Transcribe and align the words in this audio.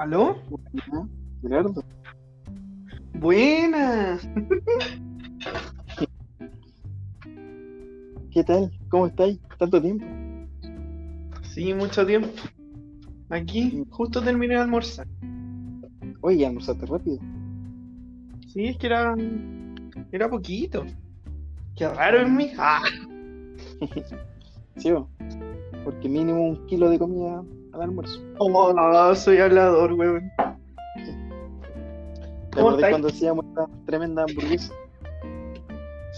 ¿Aló? 0.00 0.34
Gerardo, 1.42 1.84
Buenas. 3.18 4.26
¿qué 8.30 8.42
tal? 8.44 8.72
¿Cómo 8.88 9.08
estáis? 9.08 9.38
¿Tanto 9.58 9.82
tiempo? 9.82 10.06
Sí, 11.42 11.74
mucho 11.74 12.06
tiempo. 12.06 12.30
Aquí, 13.28 13.84
justo 13.90 14.22
terminé 14.22 14.54
de 14.54 14.60
almorzar. 14.62 15.06
Oye, 16.22 16.46
almorzaste 16.46 16.86
rápido. 16.86 17.18
Sí, 18.46 18.68
es 18.68 18.78
que 18.78 18.86
era. 18.86 19.14
Era 20.12 20.30
poquito. 20.30 20.86
Qué 21.76 21.86
raro 21.86 22.22
en 22.22 22.36
mí. 22.36 22.52
Ah, 22.56 22.80
¿Sí? 24.78 24.94
Porque 25.84 26.08
mínimo 26.08 26.40
un 26.42 26.66
kilo 26.68 26.88
de 26.88 26.98
comida 26.98 27.44
al 27.82 27.90
almuerzo. 27.90 28.20
oh, 28.38 28.72
no, 28.72 29.14
soy 29.14 29.38
hablador, 29.38 29.92
weón. 29.92 30.30
¿Te 32.50 32.56
¿Cómo 32.56 32.70
acordás 32.70 32.90
cuando 32.90 33.08
hacíamos 33.08 33.44
esta 33.46 33.66
tremenda 33.86 34.24
hamburguesa? 34.24 34.72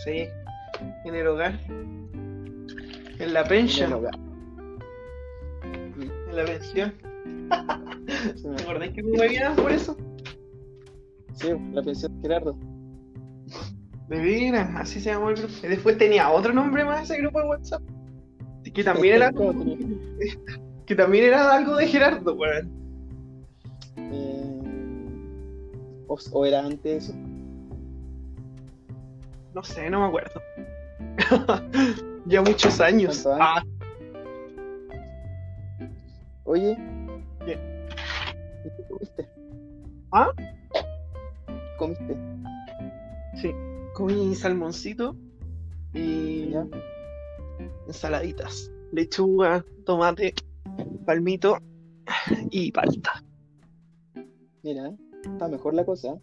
Sí, 0.04 0.24
en 1.04 1.14
el 1.14 1.26
hogar. 1.26 1.58
En 1.68 3.34
la 3.34 3.40
En 3.40 3.46
el 3.46 3.48
pensión. 3.48 3.92
hogar. 3.92 4.14
En 5.64 6.36
la 6.36 6.44
pensión. 6.44 6.94
¿Te 8.56 8.62
acordás 8.62 8.88
que 8.90 9.02
me 9.02 9.16
morían 9.16 9.54
por 9.56 9.70
eso? 9.70 9.96
Sí, 11.34 11.48
la 11.72 11.82
pensión 11.82 12.14
de 12.16 12.22
Gerardo. 12.28 12.56
De 14.08 14.20
veras, 14.20 14.70
así 14.76 15.00
se 15.00 15.10
llamó 15.10 15.30
el 15.30 15.36
grupo. 15.36 15.52
Y 15.62 15.66
después 15.68 15.98
tenía 15.98 16.30
otro 16.30 16.52
nombre 16.52 16.84
más 16.84 17.02
ese 17.10 17.20
grupo 17.20 17.40
de 17.40 17.48
WhatsApp. 17.48 17.82
Que 18.74 18.82
también 18.82 19.16
era. 19.16 19.32
Que 20.86 20.94
también 20.94 21.24
era 21.24 21.54
algo 21.54 21.76
de 21.76 21.86
Gerardo, 21.86 22.34
weón. 22.34 22.70
Eh, 23.96 24.62
o, 26.08 26.18
o 26.32 26.46
era 26.46 26.64
antes 26.64 27.04
eso. 27.04 27.14
No 29.54 29.62
sé, 29.62 29.90
no 29.90 30.00
me 30.00 30.06
acuerdo. 30.06 30.40
ya 32.26 32.42
muchos 32.42 32.80
años. 32.80 33.22
¿Cuántos 33.22 33.40
Ah? 33.40 33.62
Oye. 36.44 36.76
¿Qué? 37.44 37.58
¿y 38.64 38.76
qué 38.76 38.84
comiste? 38.88 39.28
¿Ah? 40.12 40.30
¿Comiste? 41.78 42.16
sí. 43.40 43.52
Comí 43.94 44.34
salmoncito 44.34 45.16
y 45.92 46.50
¿Ya? 46.50 46.66
ensaladitas. 47.86 48.70
Lechuga, 48.92 49.64
tomate, 49.84 50.34
palmito 51.04 51.58
y 52.50 52.72
palta. 52.72 53.22
Mira, 54.62 54.92
está 55.24 55.48
mejor 55.48 55.74
la 55.74 55.84
cosa. 55.84 56.18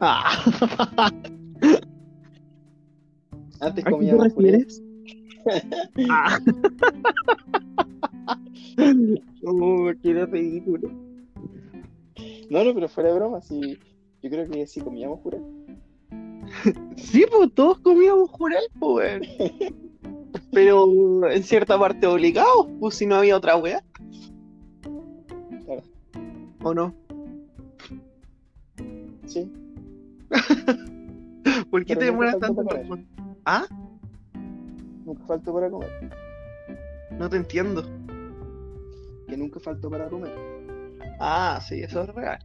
Ah. 0.00 0.44
Antes 3.60 3.60
¿A 3.60 3.74
qué 3.74 3.82
te 3.82 3.90
comíamos 3.90 4.32
puré. 4.32 4.50
refieres? 4.52 4.82
Ah. 6.10 6.38
Oh, 9.44 9.90
qué 10.02 10.26
ridículo. 10.26 10.90
No, 12.50 12.64
no, 12.64 12.74
pero 12.74 12.88
fuera 12.88 13.08
de 13.10 13.16
broma, 13.16 13.40
sí. 13.40 13.78
Yo 14.22 14.30
creo 14.30 14.48
que 14.50 14.66
sí 14.66 14.80
comíamos 14.80 15.20
puré. 15.20 15.40
Sí, 16.96 17.24
pues 17.30 17.54
todos 17.54 17.78
comíamos 17.80 18.30
jurel, 18.30 18.64
pues. 18.78 19.20
Pero 20.52 21.28
en 21.30 21.42
cierta 21.42 21.78
parte 21.78 22.06
obligados, 22.06 22.68
pues 22.80 22.94
si 22.96 23.06
no 23.06 23.16
había 23.16 23.36
otra 23.36 23.56
wea. 23.56 23.82
Claro. 25.64 25.82
¿O 26.62 26.74
no? 26.74 26.94
Sí. 29.26 29.50
¿Por 31.70 31.84
qué 31.84 31.94
Pero 31.94 32.00
te 32.00 32.04
demoras 32.06 32.38
tanto 32.38 32.64
para 32.64 32.78
responder? 32.78 33.06
¿Ah? 33.44 33.66
Nunca 35.04 35.24
faltó 35.26 35.52
para 35.52 35.70
comer. 35.70 35.90
No 37.12 37.28
te 37.28 37.36
entiendo. 37.36 37.82
Que 39.28 39.36
nunca 39.36 39.60
faltó 39.60 39.90
para 39.90 40.08
comer. 40.08 40.32
Ah, 41.20 41.60
sí, 41.66 41.82
eso 41.82 42.02
es 42.02 42.14
real. 42.14 42.38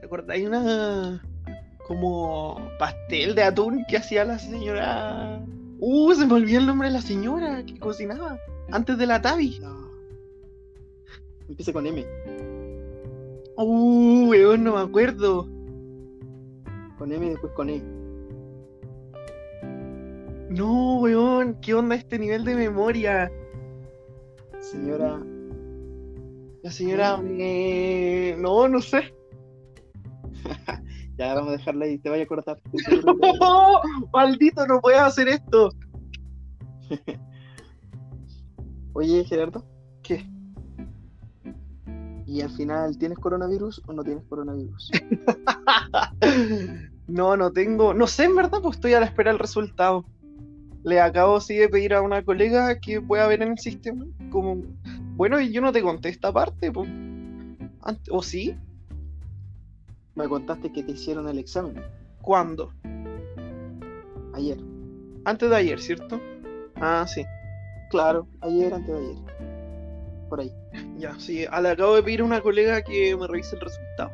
¿Te 0.00 0.06
acordáis 0.06 0.46
una 0.46 1.22
como 1.86 2.60
pastel 2.78 3.34
de 3.34 3.44
atún 3.44 3.84
que 3.88 3.96
hacía 3.96 4.24
la 4.24 4.38
señora? 4.38 5.44
Uh, 5.78 6.12
se 6.14 6.26
me 6.26 6.34
olvidó 6.34 6.58
el 6.58 6.66
nombre 6.66 6.88
de 6.88 6.94
la 6.94 7.02
señora 7.02 7.64
que 7.64 7.78
cocinaba 7.78 8.38
antes 8.72 8.98
de 8.98 9.06
la 9.06 9.22
Tabi. 9.22 9.60
No. 9.60 9.90
Empieza 11.48 11.72
con 11.72 11.86
M. 11.86 12.04
Uh, 13.56 14.28
weón, 14.28 14.64
no 14.64 14.74
me 14.74 14.80
acuerdo. 14.80 15.48
Con 16.98 17.12
M 17.12 17.24
y 17.24 17.30
después 17.30 17.52
con 17.52 17.70
E. 17.70 17.82
No, 20.50 21.00
weón, 21.00 21.60
¿qué 21.60 21.74
onda 21.74 21.94
este 21.94 22.18
nivel 22.18 22.44
de 22.44 22.56
memoria? 22.56 23.30
Señora. 24.60 25.22
La 26.62 26.70
señora 26.72 27.16
me... 27.18 28.34
No, 28.38 28.66
no 28.66 28.80
sé. 28.80 29.14
Ya 31.18 31.34
vamos 31.34 31.50
a 31.50 31.56
dejarla 31.56 31.86
ahí, 31.86 31.98
te 31.98 32.10
vaya 32.10 32.24
a 32.24 32.26
cortar. 32.26 32.60
¡Oh! 33.40 33.80
Maldito, 34.12 34.66
no 34.66 34.80
puedes 34.80 35.00
hacer 35.00 35.28
esto. 35.28 35.70
Oye, 38.92 39.24
Gerardo. 39.24 39.64
¿Qué? 40.02 40.26
¿Y 42.26 42.40
al 42.40 42.50
final 42.50 42.98
tienes 42.98 43.18
coronavirus 43.18 43.82
o 43.86 43.92
no 43.92 44.02
tienes 44.02 44.24
coronavirus? 44.24 44.90
No, 47.08 47.36
no 47.36 47.52
tengo. 47.52 47.94
No 47.94 48.06
sé, 48.06 48.24
en 48.24 48.34
verdad, 48.34 48.58
pues 48.60 48.76
estoy 48.76 48.94
a 48.94 49.00
la 49.00 49.06
espera 49.06 49.30
del 49.30 49.38
resultado. 49.38 50.04
Le 50.82 51.00
acabo 51.00 51.40
sí 51.40 51.56
de 51.56 51.68
pedir 51.68 51.94
a 51.94 52.02
una 52.02 52.24
colega 52.24 52.78
que 52.80 53.00
pueda 53.00 53.26
ver 53.28 53.42
en 53.42 53.52
el 53.52 53.58
sistema. 53.58 54.04
Como, 54.30 54.62
bueno, 55.14 55.40
y 55.40 55.52
yo 55.52 55.60
no 55.60 55.72
te 55.72 55.82
conté 55.82 56.08
esta 56.08 56.32
parte, 56.32 56.72
pues. 56.72 56.88
¿O 58.10 58.22
sí? 58.22 58.56
Me 60.16 60.28
contaste 60.28 60.72
que 60.72 60.82
te 60.82 60.92
hicieron 60.92 61.28
el 61.28 61.38
examen 61.38 61.80
¿Cuándo? 62.22 62.72
ayer. 64.34 64.58
Antes 65.24 65.48
de 65.50 65.56
ayer, 65.56 65.80
¿cierto? 65.80 66.20
Ah, 66.76 67.06
sí. 67.06 67.24
Claro, 67.90 68.26
ayer, 68.40 68.74
antes 68.74 68.92
de 68.94 68.98
ayer. 69.00 69.16
Por 70.28 70.40
ahí. 70.40 70.52
Ya, 70.98 71.18
sí. 71.18 71.44
ah, 71.50 71.60
Le 71.60 71.70
acabo 71.70 71.94
de 71.94 72.02
pedir 72.02 72.20
a 72.20 72.24
una 72.24 72.40
colega 72.40 72.82
que 72.82 73.16
me 73.16 73.26
revise 73.26 73.54
el 73.56 73.62
resultado. 73.62 74.10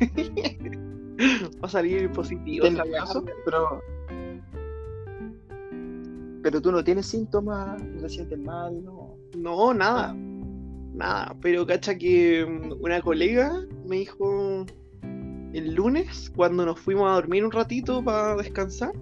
Va 1.62 1.66
a 1.66 1.68
salir 1.68 2.10
positivo. 2.12 2.64
¿Ten 2.64 2.74
esa 2.74 2.84
weá. 2.84 3.00
caso? 3.00 3.24
Pero. 3.44 3.82
Pero 6.42 6.60
tú 6.62 6.72
no 6.72 6.82
tienes 6.82 7.06
síntomas, 7.06 7.82
no 7.82 8.00
te 8.00 8.08
sientes 8.08 8.38
mal, 8.38 8.82
no. 8.82 9.14
No, 9.36 9.74
nada. 9.74 10.14
Nada. 10.94 11.36
Pero 11.40 11.66
cacha 11.66 11.96
que 11.96 12.44
mm, 12.44 12.82
una 12.82 13.00
colega 13.00 13.52
me 13.86 13.96
dijo 13.96 14.66
el 15.52 15.74
lunes, 15.74 16.30
cuando 16.34 16.64
nos 16.64 16.78
fuimos 16.78 17.10
a 17.10 17.14
dormir 17.14 17.44
un 17.44 17.50
ratito 17.50 18.02
para 18.04 18.36
descansar, 18.36 18.92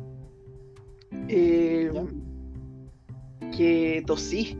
eh, 1.28 1.91
Ya. 1.93 3.50
que 3.56 4.03
tosí 4.06 4.56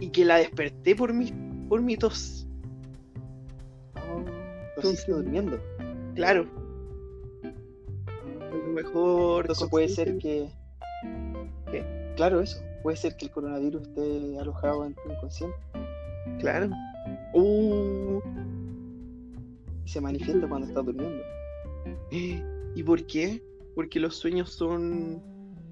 y 0.00 0.08
que 0.08 0.24
la 0.24 0.36
desperté 0.36 0.96
por 0.96 1.12
mi, 1.12 1.32
por 1.68 1.82
mi 1.82 1.96
tos. 1.96 2.46
Oh, 3.96 4.24
durmiendo. 5.06 5.58
Claro, 6.14 6.46
a 7.44 8.56
lo 8.56 8.72
mejor. 8.72 9.42
Entonces 9.42 9.68
puede 9.68 9.88
ser 9.88 10.18
que. 10.18 10.48
Claro, 12.16 12.40
eso. 12.40 12.60
Puede 12.82 12.96
ser 12.96 13.16
que 13.16 13.26
el 13.26 13.30
coronavirus 13.30 13.82
esté 13.82 14.38
alojado 14.38 14.86
en 14.86 14.94
tu 14.94 15.12
inconsciente 15.12 15.56
Claro. 16.38 16.70
Uh, 17.34 18.20
se 19.84 20.00
manifiesta 20.00 20.48
cuando 20.48 20.66
estás 20.68 20.84
durmiendo. 20.84 21.22
¿Y 22.74 22.82
por 22.82 23.04
qué? 23.06 23.42
Porque 23.74 24.00
los 24.00 24.16
sueños 24.16 24.50
son 24.50 25.22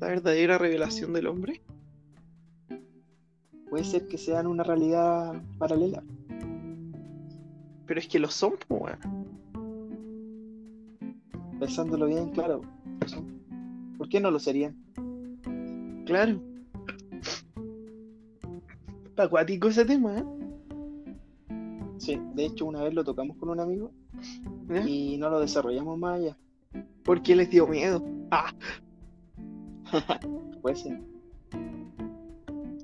la 0.01 0.09
verdadera 0.09 0.59
revelación 0.59 1.13
del 1.13 1.27
hombre. 1.27 1.61
Puede 3.71 3.85
ser 3.85 4.09
que 4.09 4.17
sean 4.17 4.47
una 4.47 4.63
realidad 4.63 5.43
paralela. 5.59 6.03
Pero 7.87 8.01
es 8.01 8.09
que 8.09 8.19
lo 8.19 8.29
son, 8.29 8.55
weón. 8.69 8.99
Pensándolo 11.59 12.07
bien, 12.07 12.31
claro. 12.31 12.63
lo 13.01 13.09
son. 13.09 13.41
¿Por 13.99 14.09
qué 14.09 14.21
no 14.21 14.31
lo 14.31 14.39
serían? 14.39 14.77
Claro. 16.07 16.41
Está 19.07 19.25
acuático 19.25 19.69
ese 19.69 19.85
tema, 19.85 20.19
¿eh? 20.19 20.25
Sí, 21.99 22.21
de 22.35 22.47
hecho 22.47 22.65
una 22.67 22.83
vez 22.83 22.95
lo 22.95 23.05
tocamos 23.05 23.37
con 23.37 23.51
un 23.51 23.61
amigo 23.61 23.93
y 24.87 25.17
no 25.19 25.29
lo 25.31 25.41
desarrollamos 25.41 25.99
más 25.99 26.21
allá. 26.21 26.37
Porque 27.05 27.35
les 27.37 27.51
dio 27.51 27.67
miedo. 27.67 28.03
Ah, 28.31 28.53
Puede 30.61 30.77
ser. 30.77 31.01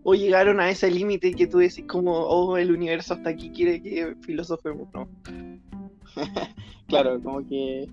o 0.05 0.15
llegaron 0.15 0.59
a 0.59 0.71
ese 0.71 0.91
límite 0.91 1.35
que 1.35 1.47
tú 1.47 1.59
decís 1.59 1.85
como, 1.87 2.13
oh, 2.13 2.57
el 2.57 2.73
universo 2.73 3.13
hasta 3.13 3.29
aquí 3.29 3.51
quiere 3.51 3.83
que 3.83 4.17
filosofemos, 4.23 4.89
¿no? 4.95 5.07
Claro, 6.89 7.21
como 7.23 7.47
que 7.47 7.87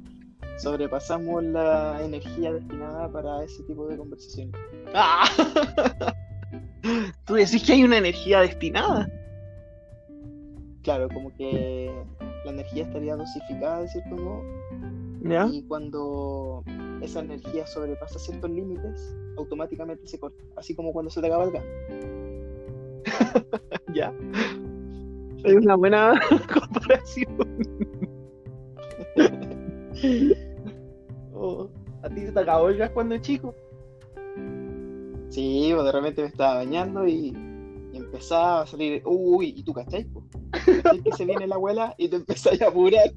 sobrepasamos 0.57 1.43
la 1.43 2.01
energía 2.03 2.53
destinada 2.53 3.11
para 3.11 3.43
ese 3.43 3.63
tipo 3.63 3.87
de 3.87 3.97
conversaciones. 3.97 4.55
¡Ah! 4.93 5.25
Tú 7.25 7.33
decís 7.35 7.63
que 7.63 7.73
hay 7.73 7.83
una 7.83 7.97
energía 7.97 8.41
destinada. 8.41 9.09
Claro, 10.83 11.09
como 11.09 11.33
que 11.35 11.91
la 12.45 12.51
energía 12.51 12.83
estaría 12.83 13.15
dosificada 13.15 13.81
de 13.81 13.87
cierto 13.87 14.15
modo 14.15 14.43
¿Ya? 15.23 15.47
y 15.51 15.61
cuando 15.63 16.63
esa 17.01 17.19
energía 17.19 17.67
sobrepasa 17.67 18.17
ciertos 18.17 18.49
límites, 18.49 19.15
automáticamente 19.37 20.07
se 20.07 20.19
corta, 20.19 20.43
así 20.55 20.75
como 20.75 20.91
cuando 20.91 21.11
se 21.11 21.21
te 21.21 21.27
acaba 21.27 21.43
el 21.45 21.51
gas. 21.51 21.63
Ya. 23.93 24.13
Es 25.43 25.53
una 25.55 25.75
buena 25.75 26.19
comparación. 26.53 27.37
Oh, 31.33 31.69
¿A 32.03 32.09
ti 32.09 32.21
se 32.21 32.31
te 32.31 32.39
acabó 32.39 32.69
el 32.69 32.77
gas 32.77 32.91
cuando 32.91 33.15
eres 33.15 33.25
chico? 33.25 33.55
Sí, 35.29 35.71
pues 35.73 35.85
de 35.85 35.91
repente 35.91 36.21
me 36.21 36.27
estaba 36.27 36.55
bañando 36.55 37.07
y, 37.07 37.35
y 37.93 37.97
empezaba 37.97 38.61
a 38.61 38.67
salir, 38.67 39.01
uy, 39.05 39.53
¿y 39.55 39.63
tú 39.63 39.73
cachai? 39.73 40.03
po? 40.05 40.23
¿Cachai 40.51 41.01
que 41.01 41.11
se 41.13 41.25
viene 41.25 41.47
la 41.47 41.55
abuela 41.55 41.95
y 41.97 42.09
te 42.09 42.17
empezás 42.17 42.61
a 42.61 42.67
apurar? 42.67 43.11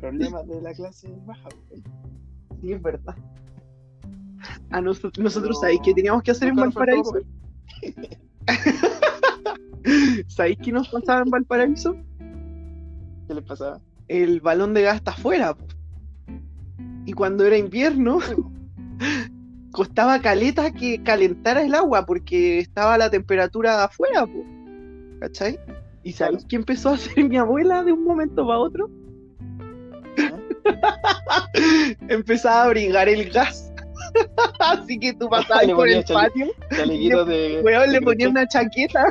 Problemas 0.00 0.48
de 0.48 0.62
la 0.62 0.72
clase 0.72 1.12
baja. 1.26 1.48
Sí, 2.60 2.72
es 2.72 2.82
verdad. 2.82 3.14
A 4.70 4.80
nosotros, 4.80 5.22
nosotros 5.22 5.58
Pero 5.58 5.60
¿sabéis 5.60 5.80
qué 5.84 5.94
teníamos 5.94 6.22
que 6.22 6.30
hacer 6.30 6.48
en 6.48 6.56
Valparaíso? 6.56 7.12
¿Sabéis 10.28 10.58
qué 10.62 10.72
nos 10.72 10.88
pasaba 10.88 11.22
en 11.22 11.30
Valparaíso? 11.30 11.96
¿Qué 13.28 13.34
les 13.34 13.44
pasaba? 13.44 13.80
El 14.08 14.40
balón 14.40 14.74
de 14.74 14.82
gas 14.82 14.96
está 14.96 15.12
afuera. 15.12 15.56
Y 17.04 17.12
cuando 17.12 17.44
era 17.44 17.56
invierno, 17.56 18.18
costaba 19.72 20.20
caleta 20.20 20.72
que 20.72 21.02
calentara 21.02 21.62
el 21.62 21.74
agua 21.74 22.06
porque 22.06 22.58
estaba 22.58 22.98
la 22.98 23.10
temperatura 23.10 23.84
afuera, 23.84 24.26
po. 24.26 24.44
¿Cachai? 25.20 25.58
¿Y 26.02 26.12
sabéis 26.12 26.44
qué 26.48 26.56
empezó 26.56 26.90
a 26.90 26.94
hacer 26.94 27.24
mi 27.28 27.36
abuela 27.36 27.84
de 27.84 27.92
un 27.92 28.04
momento 28.04 28.46
para 28.46 28.58
otro? 28.58 28.90
Empezaba 32.08 32.62
a 32.62 32.64
abrigar 32.64 33.08
el 33.08 33.30
gas. 33.30 33.72
Así 34.58 34.98
que 34.98 35.12
tú 35.14 35.28
pasabas 35.28 35.66
Le 35.66 35.74
por 35.74 35.88
el 35.88 36.02
patio, 36.04 36.46
Chalequitos 36.70 37.28
de. 37.28 37.60
weón, 37.64 37.92
le 37.92 38.00
ponía 38.02 38.28
una 38.28 38.46
chaqueta. 38.48 39.04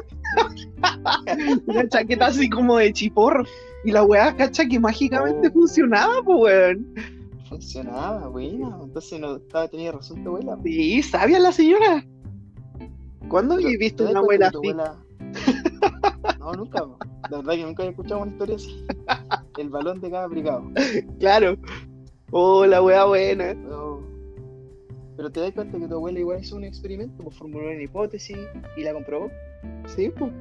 una 1.68 1.88
chaqueta 1.88 2.26
así 2.28 2.50
como 2.50 2.78
de 2.78 2.92
chiporro. 2.92 3.44
Y 3.86 3.92
la 3.92 4.04
weá, 4.04 4.36
cacha, 4.36 4.66
que 4.66 4.78
mágicamente 4.80 5.48
Oh. 5.48 5.52
funcionaba, 5.54 6.22
pues 6.24 6.38
weón. 6.40 6.94
Funcionaba, 7.48 8.28
bueno. 8.28 8.82
Entonces 8.84 9.20
no 9.22 9.38
estaba 9.38 9.68
tenía 9.70 9.92
razón 9.94 10.22
tu 10.24 10.30
abuela. 10.32 10.58
Sí, 10.64 11.02
sabia 11.02 11.40
la 11.40 11.52
señora. 11.54 12.06
¿Cuándo 13.30 13.54
habéis 13.54 13.80
visto 13.80 13.98
¿te 14.00 14.04
das 14.06 14.12
una 14.12 14.20
abuela 14.20 14.48
así? 14.48 14.58
abuela- 14.58 14.98
No, 16.40 16.54
nunca. 16.54 16.84
La 17.30 17.38
verdad 17.38 17.54
que 17.54 17.64
nunca 17.64 17.84
había 17.84 17.92
escuchado 17.92 18.22
una 18.22 18.32
historia 18.32 18.56
así. 18.56 18.86
El 19.58 19.70
balón 19.70 20.00
de 20.02 20.10
gas 20.10 20.24
abrigado. 20.26 20.64
Claro. 21.20 21.58
Oh, 22.32 22.66
la 22.66 22.82
weá 22.82 23.06
buena. 23.06 23.54
Pero, 23.54 24.02
pero 25.18 25.32
te 25.32 25.40
das 25.42 25.52
cuenta 25.52 25.78
que 25.78 25.88
tu 25.88 25.96
abuela 25.96 26.20
igual 26.20 26.40
hizo 26.42 26.56
un 26.56 26.64
experimento, 26.64 27.24
pues 27.24 27.36
formuló 27.38 27.70
una 27.70 27.82
hipótesis 27.82 28.38
y 28.78 28.84
la 28.84 28.94
comprobó. 28.94 29.30
Sí, 29.88 30.10
pues. 30.18 30.32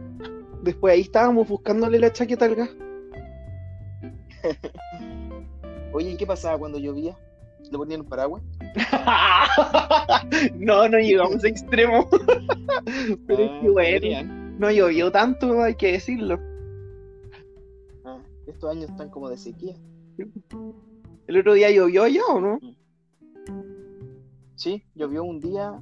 Después 0.62 0.94
ahí 0.94 1.00
estábamos 1.02 1.48
buscándole 1.48 1.98
la 1.98 2.12
chaqueta 2.12 2.44
al 2.46 2.54
gas. 2.54 2.70
Oye, 5.92 6.10
¿y 6.12 6.16
qué 6.16 6.26
pasaba 6.26 6.58
cuando 6.58 6.78
llovía? 6.78 7.16
¿Le 7.70 7.76
ponían 7.76 8.00
un 8.02 8.08
paraguas? 8.08 8.42
no, 10.54 10.88
no 10.88 10.98
llegamos 10.98 11.44
a 11.44 11.48
extremo. 11.48 12.08
Pero 13.26 13.42
es 13.44 13.50
Ah, 13.50 13.58
que 13.62 13.68
bueno, 13.70 13.88
deberían. 13.88 14.37
No 14.58 14.70
llovió 14.70 15.10
tanto, 15.12 15.62
hay 15.62 15.74
que 15.76 15.92
decirlo. 15.92 16.38
Ah, 18.04 18.18
estos 18.46 18.70
años 18.70 18.90
están 18.90 19.10
como 19.10 19.28
de 19.28 19.36
sequía. 19.36 19.74
El 21.26 21.38
otro 21.38 21.54
día 21.54 21.70
llovió 21.70 22.06
ya, 22.08 22.22
¿o 22.28 22.40
no? 22.40 22.58
Sí, 24.56 24.82
llovió 24.94 25.22
un 25.22 25.38
día, 25.40 25.80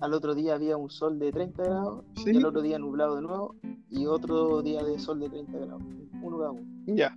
al 0.00 0.14
otro 0.14 0.34
día 0.34 0.54
había 0.54 0.76
un 0.76 0.88
sol 0.90 1.18
de 1.18 1.30
30 1.30 1.62
grados, 1.62 2.04
Sí. 2.16 2.30
el 2.30 2.44
otro 2.46 2.62
día 2.62 2.78
nublado 2.78 3.16
de 3.16 3.22
nuevo, 3.22 3.54
y 3.90 4.06
otro 4.06 4.62
día 4.62 4.82
de 4.82 4.98
sol 4.98 5.20
de 5.20 5.28
30 5.28 5.58
grados. 5.58 5.82
Uno 6.22 6.38
cada 6.38 6.50
uno. 6.52 6.62
Ya. 6.86 7.14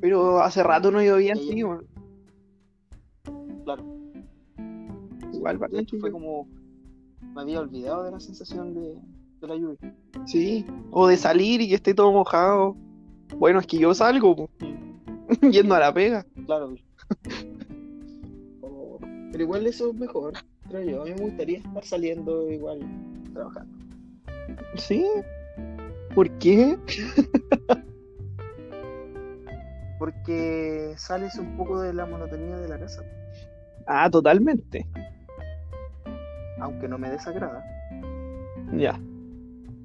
Pero 0.00 0.38
hace 0.40 0.62
rato 0.62 0.92
no 0.92 1.02
llovía 1.02 1.32
así. 1.32 1.62
Claro. 3.64 3.84
Igual, 5.32 5.58
De 5.70 5.80
hecho, 5.80 5.98
fue 5.98 6.12
como. 6.12 6.46
Me 7.34 7.42
había 7.42 7.60
olvidado 7.60 8.02
de 8.04 8.10
la 8.10 8.20
sensación 8.20 8.74
de, 8.74 8.96
de 9.40 9.46
la 9.46 9.54
lluvia. 9.56 9.94
Sí. 10.26 10.64
O 10.90 11.06
de 11.06 11.16
salir 11.16 11.60
y 11.60 11.68
que 11.68 11.74
esté 11.76 11.94
todo 11.94 12.12
mojado. 12.12 12.76
Bueno, 13.36 13.60
es 13.60 13.66
que 13.66 13.78
yo 13.78 13.94
salgo, 13.94 14.48
yendo 15.50 15.74
a 15.74 15.80
la 15.80 15.92
pega. 15.94 16.26
Claro. 16.46 16.74
Oh, 18.60 18.98
Pero 19.00 19.44
igual 19.44 19.66
eso 19.66 19.90
es 19.90 19.94
mejor, 19.94 20.34
creo 20.68 20.82
yo. 20.82 21.02
A 21.02 21.04
mí 21.04 21.12
me 21.12 21.22
gustaría 21.26 21.58
estar 21.58 21.84
saliendo 21.84 22.50
igual 22.50 22.80
trabajando. 23.32 23.78
¿Sí? 24.76 25.04
¿Por 26.14 26.30
qué? 26.38 26.76
Porque 29.98 30.94
sales 30.96 31.36
un 31.36 31.56
poco 31.56 31.80
de 31.80 31.92
la 31.92 32.06
monotonía 32.06 32.56
de 32.56 32.68
la 32.68 32.78
casa, 32.78 33.02
Ah, 33.86 34.08
totalmente. 34.10 34.86
Aunque 36.60 36.88
no 36.88 36.98
me 36.98 37.10
desagrada. 37.10 37.64
Ya. 38.72 39.00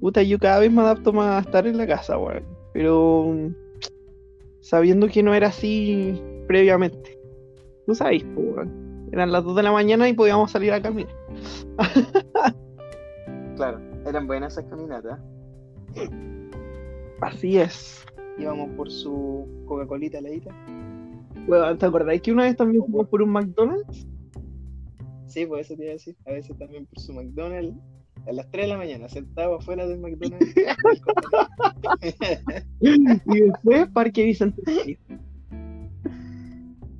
Puta, 0.00 0.22
yo 0.22 0.38
cada 0.38 0.58
vez 0.58 0.70
me 0.70 0.82
adapto 0.82 1.12
más 1.12 1.36
a 1.36 1.46
estar 1.46 1.66
en 1.66 1.78
la 1.78 1.86
casa, 1.86 2.18
weón. 2.18 2.44
Pero 2.72 3.34
sabiendo 4.60 5.08
que 5.08 5.22
no 5.22 5.34
era 5.34 5.48
así 5.48 6.20
previamente. 6.46 7.18
Tú 7.86 7.94
sabes, 7.94 8.24
weón. 8.36 9.08
Eran 9.12 9.30
las 9.30 9.44
2 9.44 9.56
de 9.56 9.62
la 9.62 9.72
mañana 9.72 10.08
y 10.08 10.12
podíamos 10.12 10.50
salir 10.50 10.72
a 10.72 10.82
caminar. 10.82 11.14
Claro, 13.56 13.78
eran 14.04 14.26
buenas 14.26 14.54
esas 14.54 14.68
caminatas. 14.68 15.20
Así 17.20 17.58
es. 17.58 18.04
Íbamos 18.36 18.70
por 18.70 18.90
su 18.90 19.46
Coca-Colita 19.66 20.18
heladita. 20.18 20.50
Weón, 21.46 21.78
¿te 21.78 21.86
acordáis 21.86 22.20
que 22.20 22.32
una 22.32 22.44
vez 22.44 22.56
también 22.56 22.82
fuimos 22.82 23.08
por 23.08 23.22
un 23.22 23.30
McDonald's? 23.30 24.08
Sí, 25.26 25.46
pues 25.46 25.66
eso 25.66 25.76
te 25.76 25.82
iba 25.84 25.90
a 25.90 25.94
decir. 25.94 26.16
A 26.26 26.32
veces 26.32 26.56
también 26.58 26.86
por 26.86 27.00
su 27.00 27.12
McDonald's. 27.12 27.76
A 28.26 28.32
las 28.32 28.50
3 28.50 28.64
de 28.64 28.68
la 28.68 28.78
mañana, 28.78 29.08
sentado 29.08 29.56
afuera 29.56 29.86
del 29.86 29.98
McDonald's. 30.00 30.54
Y 32.80 33.40
después 33.40 33.88
Parque 33.88 34.24
Bicentenario. 34.24 34.98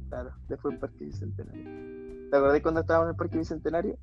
claro, 0.08 0.30
después 0.48 0.78
Parque 0.78 1.04
Bicentenario. 1.04 1.64
¿Te 2.30 2.36
acordás 2.36 2.60
cuando 2.62 2.80
estábamos 2.80 3.06
en 3.06 3.10
el 3.10 3.16
Parque 3.16 3.38
Bicentenario 3.38 3.98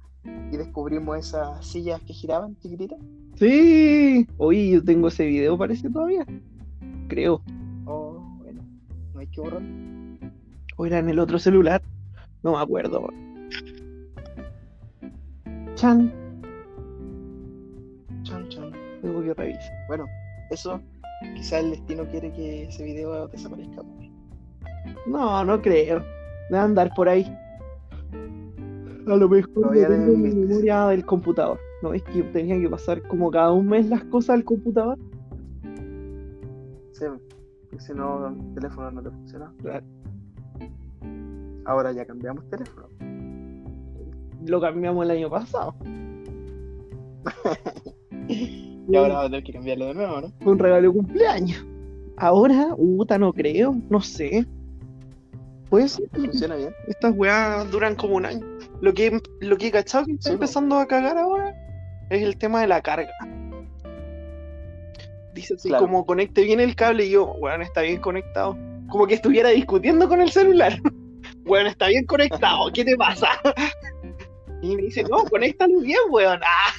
y 0.51 0.57
descubrimos 0.57 1.17
esas 1.17 1.65
sillas 1.65 2.01
que 2.01 2.13
giraban 2.13 2.55
chiquititas? 2.57 2.99
Sí. 3.35 4.27
Oye, 4.37 4.69
yo 4.71 4.83
tengo 4.83 5.07
ese 5.09 5.25
video, 5.25 5.57
parece 5.57 5.89
todavía. 5.89 6.25
Creo. 7.07 7.41
Oh, 7.85 8.19
bueno, 8.39 8.63
no 9.13 9.19
hay 9.19 9.27
que 9.27 9.41
borrarlo. 9.41 9.67
O 10.77 10.85
era 10.85 10.99
en 10.99 11.09
el 11.09 11.19
otro 11.19 11.39
celular. 11.39 11.81
No 12.43 12.53
me 12.53 12.59
acuerdo. 12.59 13.07
Chan. 15.81 16.11
Chan, 18.21 18.47
chan. 18.49 18.71
Tengo 19.01 19.23
que 19.23 19.33
revisar. 19.33 19.73
Bueno, 19.87 20.05
eso, 20.51 20.79
quizá 21.35 21.57
el 21.57 21.71
destino 21.71 22.05
quiere 22.11 22.31
que 22.33 22.65
ese 22.65 22.83
video 22.83 23.27
desaparezca. 23.29 23.81
No, 25.07 25.43
no 25.43 25.59
creo. 25.59 26.03
Debe 26.51 26.61
andar 26.61 26.93
por 26.95 27.09
ahí. 27.09 27.25
A 29.07 29.15
lo 29.15 29.27
mejor 29.27 29.49
no 29.57 29.71
tengo 29.71 30.17
mi 30.17 30.29
memoria 30.35 30.85
del 30.85 31.03
computador. 31.03 31.59
¿No 31.81 31.95
es 31.95 32.03
que 32.03 32.21
tenía 32.25 32.59
que 32.59 32.69
pasar 32.69 33.01
como 33.07 33.31
cada 33.31 33.51
un 33.51 33.65
mes 33.65 33.89
las 33.89 34.03
cosas 34.03 34.35
al 34.35 34.43
computador? 34.43 34.99
Sí, 36.91 37.05
porque 37.71 37.79
si 37.79 37.93
no, 37.95 38.27
el 38.27 38.53
teléfono 38.53 38.91
no 38.91 39.01
te 39.01 39.09
funciona. 39.09 39.51
Claro. 39.63 39.85
Ahora 41.65 41.91
ya 41.91 42.05
cambiamos 42.05 42.47
teléfono. 42.51 43.00
Lo 44.45 44.59
cambiamos 44.61 45.05
el 45.05 45.11
año 45.11 45.29
pasado. 45.29 45.75
Y 48.27 48.95
ahora 48.95 49.13
va 49.15 49.21
a 49.21 49.25
tener 49.25 49.43
que 49.43 49.53
cambiarlo 49.53 49.85
de 49.87 49.93
nuevo, 49.93 50.21
¿no? 50.21 50.31
Fue 50.41 50.51
un 50.53 50.59
regalo 50.59 50.87
de 50.87 50.93
cumpleaños. 50.93 51.65
Ahora, 52.17 52.69
puta, 52.75 53.17
no 53.17 53.31
creo. 53.31 53.75
No 53.89 54.01
sé. 54.01 54.45
Pues 55.69 56.01
Funciona 56.13 56.55
bien. 56.55 56.73
estas 56.87 57.13
weas 57.15 57.69
duran 57.71 57.95
como 57.95 58.15
un 58.15 58.25
año. 58.25 58.45
Lo 58.81 58.93
que, 58.93 59.21
lo 59.39 59.57
que 59.57 59.67
he 59.67 59.71
cachado 59.71 60.05
que 60.05 60.13
está 60.13 60.29
Sí, 60.29 60.33
empezando 60.33 60.77
a 60.77 60.87
cagar 60.87 61.17
ahora 61.17 61.53
es 62.09 62.21
el 62.23 62.37
tema 62.37 62.59
de 62.61 62.67
la 62.67 62.81
carga. 62.81 63.11
Dice 65.33 65.53
así 65.53 65.69
Claro. 65.69 65.83
como 65.85 66.05
conecte 66.05 66.43
bien 66.43 66.59
el 66.59 66.75
cable 66.75 67.05
y 67.05 67.11
yo, 67.11 67.33
weón, 67.35 67.61
está 67.61 67.81
bien 67.81 68.01
conectado. 68.01 68.57
Como 68.89 69.07
que 69.07 69.13
estuviera 69.13 69.49
discutiendo 69.49 70.09
con 70.09 70.21
el 70.21 70.31
celular. 70.31 70.73
Weón, 71.45 71.67
está 71.67 71.87
bien 71.87 72.05
conectado, 72.05 72.69
¿qué 72.73 72.83
te 72.85 72.95
pasa? 72.97 73.27
Y 74.61 74.75
me 74.75 74.83
dice, 74.83 75.03
no, 75.03 75.23
conéctalo 75.25 75.79
bien, 75.79 75.99
weón. 76.09 76.39
Ah. 76.43 76.71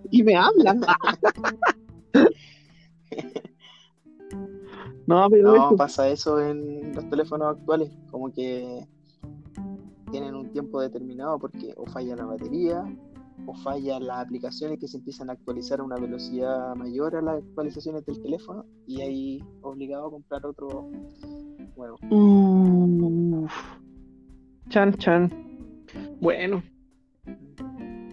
Y 0.10 0.22
me 0.22 0.36
hablan. 0.36 0.80
Ah. 0.86 0.96
No, 5.06 5.28
pero 5.28 5.42
No, 5.52 5.56
esto- 5.64 5.76
pasa 5.76 6.08
eso 6.08 6.40
en 6.40 6.94
los 6.94 7.08
teléfonos 7.10 7.56
actuales, 7.58 7.90
como 8.10 8.32
que 8.32 8.86
tienen 10.10 10.34
un 10.34 10.50
tiempo 10.50 10.80
determinado 10.80 11.38
porque 11.38 11.74
o 11.76 11.84
falla 11.86 12.16
la 12.16 12.24
batería 12.24 12.82
o 13.46 13.54
fallan 13.56 14.06
las 14.06 14.24
aplicaciones 14.24 14.78
que 14.78 14.86
se 14.88 14.96
empiezan 14.98 15.28
a 15.28 15.34
actualizar 15.34 15.80
a 15.80 15.82
una 15.82 15.96
velocidad 15.96 16.74
mayor 16.76 17.16
a 17.16 17.20
las 17.20 17.42
actualizaciones 17.42 18.06
del 18.06 18.22
teléfono 18.22 18.64
y 18.86 19.02
ahí 19.02 19.44
obligado 19.60 20.06
a 20.06 20.10
comprar 20.10 20.46
otro 20.46 20.88
nuevo. 21.76 21.98
Uf. 22.10 23.52
Chan, 24.70 24.94
chan. 24.94 25.30
Bueno, 26.20 26.62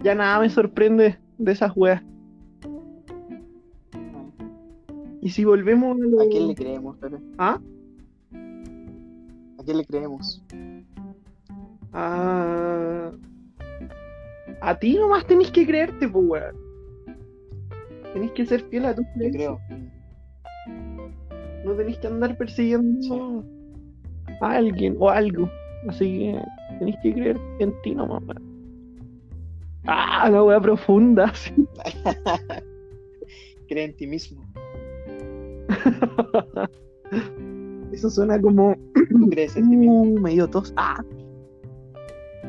ya 0.02 0.14
nada 0.14 0.40
me 0.40 0.50
sorprende 0.50 1.18
de 1.38 1.52
esas 1.52 1.72
weas. 1.76 2.02
Y 5.20 5.30
si 5.30 5.44
volvemos 5.44 5.96
a 5.96 6.00
lo... 6.00 6.20
¿A 6.20 6.28
quién 6.28 6.48
le 6.48 6.54
creemos? 6.54 6.96
¿Ah? 7.38 7.60
¿A 9.58 9.64
quién 9.64 9.76
le 9.78 9.84
creemos? 9.84 10.42
A... 11.92 13.12
a 14.60 14.78
ti 14.78 14.96
nomás 14.96 15.24
tenés 15.26 15.50
que 15.52 15.64
creerte, 15.64 16.08
pues 16.08 16.24
weón. 16.26 16.56
Tenés 18.12 18.32
que 18.32 18.44
ser 18.46 18.62
fiel 18.62 18.86
a 18.86 18.94
tus 18.94 19.06
creencias. 19.14 19.58
No 21.64 21.72
tenés 21.74 21.98
que 21.98 22.06
andar 22.08 22.36
persiguiendo 22.36 23.44
a 24.40 24.50
alguien 24.50 24.96
o 24.98 25.08
algo. 25.08 25.48
Así 25.88 26.18
que 26.18 26.42
tenés 26.80 26.96
que 27.02 27.14
creer 27.14 27.38
en 27.60 27.72
ti 27.82 27.94
nomás, 27.94 28.22
weón. 28.26 28.51
Ah, 29.86 30.28
la 30.30 30.42
wea 30.44 30.60
profunda. 30.60 31.32
sí. 31.34 31.52
Cree 33.68 33.84
en 33.84 33.96
ti 33.96 34.06
mismo. 34.06 34.44
Eso 37.92 38.10
suena 38.10 38.40
como. 38.40 38.74
¿Tú 39.10 39.28
crees 39.30 39.56
en 39.56 39.68
ti 39.70 39.76
mismo? 39.76 40.02
Uh, 40.02 40.20
me 40.20 40.30
dio 40.32 40.48
tos. 40.48 40.72
Ah. 40.76 41.02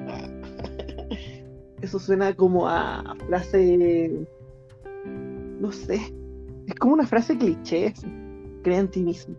Ah, 0.08 0.30
Eso 1.82 2.00
suena 2.00 2.34
como 2.36 2.68
a 2.68 3.16
frase. 3.28 4.26
No 5.60 5.72
sé. 5.72 5.96
Es 6.68 6.76
como 6.76 6.94
una 6.94 7.08
frase 7.08 7.38
cliché. 7.38 7.88
así. 7.88 8.08
Cree 8.64 8.78
en 8.78 8.88
ti 8.90 9.02
mismo. 9.04 9.36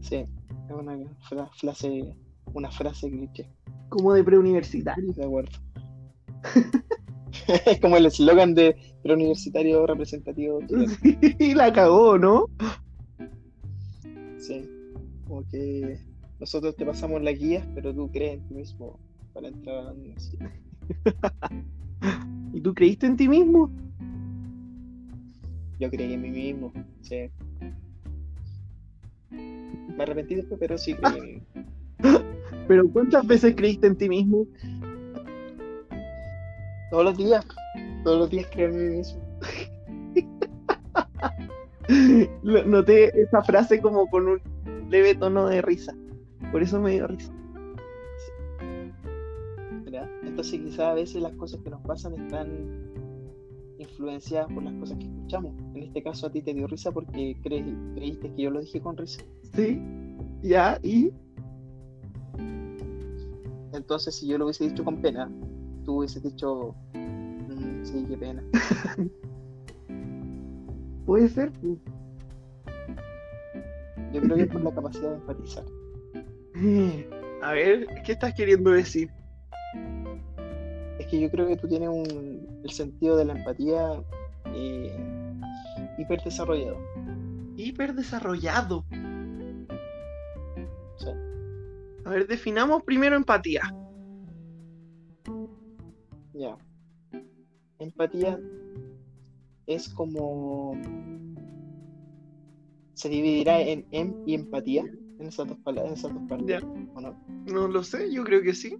Sí, 0.00 0.16
es 0.16 0.26
una 0.74 0.96
fra- 1.28 1.50
frase, 1.58 2.14
una 2.54 2.70
frase 2.70 3.10
cliché, 3.10 3.48
Como 3.88 4.12
de 4.12 4.22
preuniversitario. 4.24 5.12
de 5.12 5.24
acuerdo. 5.24 5.50
Es 7.46 7.80
como 7.80 7.96
el 7.96 8.06
eslogan 8.06 8.54
de 8.54 8.76
preuniversitario 9.02 9.86
representativo 9.86 10.60
chileno. 10.66 10.92
Sí, 11.38 11.54
la 11.54 11.72
cagó, 11.72 12.18
¿no? 12.18 12.46
Sí, 14.38 14.68
como 15.26 15.46
que 15.48 15.98
nosotros 16.40 16.76
te 16.76 16.84
pasamos 16.84 17.22
las 17.22 17.38
guías, 17.38 17.66
pero 17.74 17.94
tú 17.94 18.10
crees 18.10 18.34
en 18.34 18.48
ti 18.48 18.54
mismo 18.54 18.98
para 19.32 19.48
entrar 19.48 19.78
a 19.78 19.82
la 19.84 19.92
universidad. 19.92 20.50
¿Y 22.52 22.60
tú 22.60 22.74
creíste 22.74 23.06
en 23.06 23.16
ti 23.16 23.28
mismo? 23.28 23.70
Yo 25.78 25.90
creí 25.90 26.14
en 26.14 26.22
mí 26.22 26.30
mismo, 26.30 26.72
sí. 27.02 27.30
Me 29.30 30.02
arrepentí 30.02 30.36
después, 30.36 30.58
pero 30.58 30.78
sí 30.78 30.94
creí 30.94 31.18
en 31.18 31.24
mí 31.24 31.32
mismo. 31.32 31.76
Pero 32.68 32.90
¿cuántas 32.90 33.26
veces 33.26 33.54
creíste 33.54 33.86
en 33.86 33.96
ti 33.96 34.08
mismo? 34.08 34.46
Todos 36.90 37.04
los 37.04 37.16
días, 37.16 37.44
todos 38.04 38.18
los 38.20 38.30
días 38.30 38.46
creo 38.52 38.68
en 38.70 38.76
mí 38.90 38.96
mismo. 38.98 39.20
Lo- 42.42 42.64
Noté 42.64 43.20
esa 43.20 43.42
frase 43.42 43.80
como 43.80 44.06
con 44.08 44.26
un 44.28 44.40
leve 44.90 45.14
tono 45.14 45.46
de 45.48 45.62
risa. 45.62 45.94
Por 46.52 46.62
eso 46.62 46.80
me 46.80 46.92
dio 46.92 47.06
risa. 47.06 47.32
¿verdad? 49.84 50.08
Entonces 50.24 50.60
quizás 50.60 50.80
a 50.80 50.94
veces 50.94 51.22
las 51.22 51.32
cosas 51.32 51.60
que 51.62 51.70
nos 51.70 51.80
pasan 51.82 52.14
están 52.14 52.48
influenciadas 53.78 54.50
por 54.52 54.62
las 54.62 54.72
cosas 54.74 54.98
que 54.98 55.04
escuchamos. 55.04 55.52
En 55.74 55.82
este 55.82 56.02
caso 56.02 56.26
a 56.26 56.30
ti 56.30 56.40
te 56.42 56.54
dio 56.54 56.66
risa 56.66 56.90
porque 56.92 57.36
cre- 57.42 57.94
creíste 57.94 58.32
que 58.32 58.42
yo 58.42 58.50
lo 58.50 58.60
dije 58.60 58.80
con 58.80 58.96
risa. 58.96 59.22
Sí, 59.54 59.80
ya, 60.42 60.78
y. 60.82 61.10
Entonces 63.72 64.14
si 64.14 64.26
yo 64.28 64.38
lo 64.38 64.46
hubiese 64.46 64.64
dicho 64.68 64.84
con 64.84 64.96
pena, 65.02 65.30
tú 65.86 65.98
hubieses 65.98 66.22
dicho, 66.22 66.74
"Mm, 66.92 67.84
sí, 67.84 68.04
qué 68.08 68.16
pena. 68.18 68.42
Puede 71.06 71.28
ser. 71.28 71.52
pues. 71.52 71.78
Yo 74.12 74.20
creo 74.20 74.36
que 74.36 74.42
es 74.42 74.48
por 74.48 74.62
la 74.62 74.74
capacidad 74.74 75.10
de 75.10 75.16
empatizar. 75.16 75.64
A 77.42 77.52
ver, 77.52 77.86
¿qué 78.04 78.12
estás 78.12 78.34
queriendo 78.34 78.70
decir? 78.72 79.10
Es 80.98 81.06
que 81.06 81.20
yo 81.20 81.30
creo 81.30 81.46
que 81.46 81.56
tú 81.56 81.68
tienes 81.68 81.88
un, 81.88 82.60
el 82.64 82.70
sentido 82.70 83.16
de 83.16 83.26
la 83.26 83.34
empatía 83.34 84.02
eh, 84.52 84.98
hiper 85.98 86.20
desarrollado. 86.22 86.78
Hiper 87.56 87.94
desarrollado. 87.94 88.84
Sí. 90.96 91.10
A 92.04 92.10
ver, 92.10 92.26
definamos 92.26 92.82
primero 92.82 93.16
empatía. 93.16 93.62
Empatía 97.86 98.40
es 99.68 99.88
como. 99.88 100.76
Se 102.94 103.08
dividirá 103.08 103.60
en 103.60 103.86
em 103.92 104.14
y 104.26 104.34
empatía 104.34 104.84
en 105.20 105.26
esas 105.26 105.46
dos 105.46 105.58
palabras, 105.58 105.92
en 105.92 105.98
esas 105.98 106.12
dos 106.12 106.22
partes, 106.28 106.46
Ya. 106.48 106.66
¿o 106.94 107.00
no? 107.00 107.16
No 107.46 107.68
lo 107.68 107.84
sé, 107.84 108.12
yo 108.12 108.24
creo 108.24 108.42
que 108.42 108.54
sí. 108.54 108.76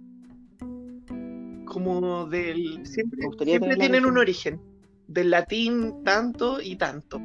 Como 1.65 2.25
del. 2.25 2.85
Siempre, 2.85 3.29
siempre 3.45 3.77
tienen 3.77 4.05
un 4.05 4.17
origen. 4.17 4.59
Del 5.07 5.31
latín 5.31 6.03
tanto 6.03 6.61
y 6.61 6.75
tanto. 6.75 7.21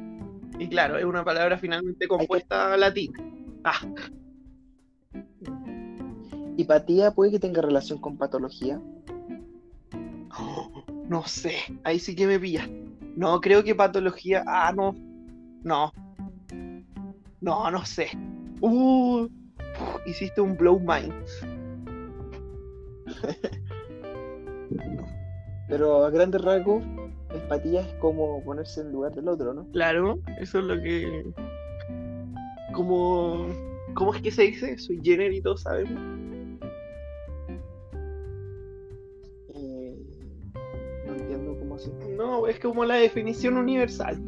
Y 0.57 0.69
claro, 0.69 0.97
es 0.97 1.03
una 1.03 1.25
palabra 1.25 1.57
finalmente 1.57 2.07
compuesta 2.07 2.77
latina. 2.77 3.19
Ah, 3.65 3.81
¿Y 6.55 6.63
patía 6.63 7.11
puede 7.11 7.31
que 7.31 7.39
tenga 7.39 7.61
relación 7.61 7.99
con 7.99 8.17
patología? 8.17 8.81
No 11.13 11.23
sé. 11.27 11.57
Ahí 11.83 11.99
sí 11.99 12.15
que 12.15 12.25
me 12.25 12.39
pillas. 12.39 12.67
No, 13.15 13.39
creo 13.39 13.63
que 13.63 13.75
patología. 13.75 14.43
Ah, 14.47 14.73
no. 14.75 14.95
No. 15.63 15.93
No, 17.39 17.69
no 17.69 17.85
sé. 17.85 18.07
Uh, 18.61 19.27
hiciste 20.07 20.41
un 20.41 20.57
blow 20.57 20.79
mind. 20.79 21.13
Pero 25.69 26.03
a 26.03 26.09
grandes 26.09 26.41
rasgos, 26.41 26.83
empatía 27.29 27.81
es 27.81 27.93
como 27.95 28.43
ponerse 28.43 28.81
en 28.81 28.91
lugar 28.91 29.13
del 29.13 29.27
otro, 29.27 29.53
¿no? 29.53 29.67
Claro, 29.71 30.19
eso 30.39 30.59
es 30.59 30.65
lo 30.65 30.81
que. 30.81 31.31
Como. 32.73 33.47
¿Cómo 33.93 34.15
es 34.15 34.21
que 34.23 34.31
se 34.31 34.43
dice? 34.43 34.79
Soy 34.79 34.99
generis 35.03 35.37
y 35.37 35.41
todos 35.43 35.61
sabemos. 35.61 36.22
Es 42.47 42.59
como 42.59 42.85
la 42.85 42.95
definición 42.95 43.57
universal. 43.57 44.21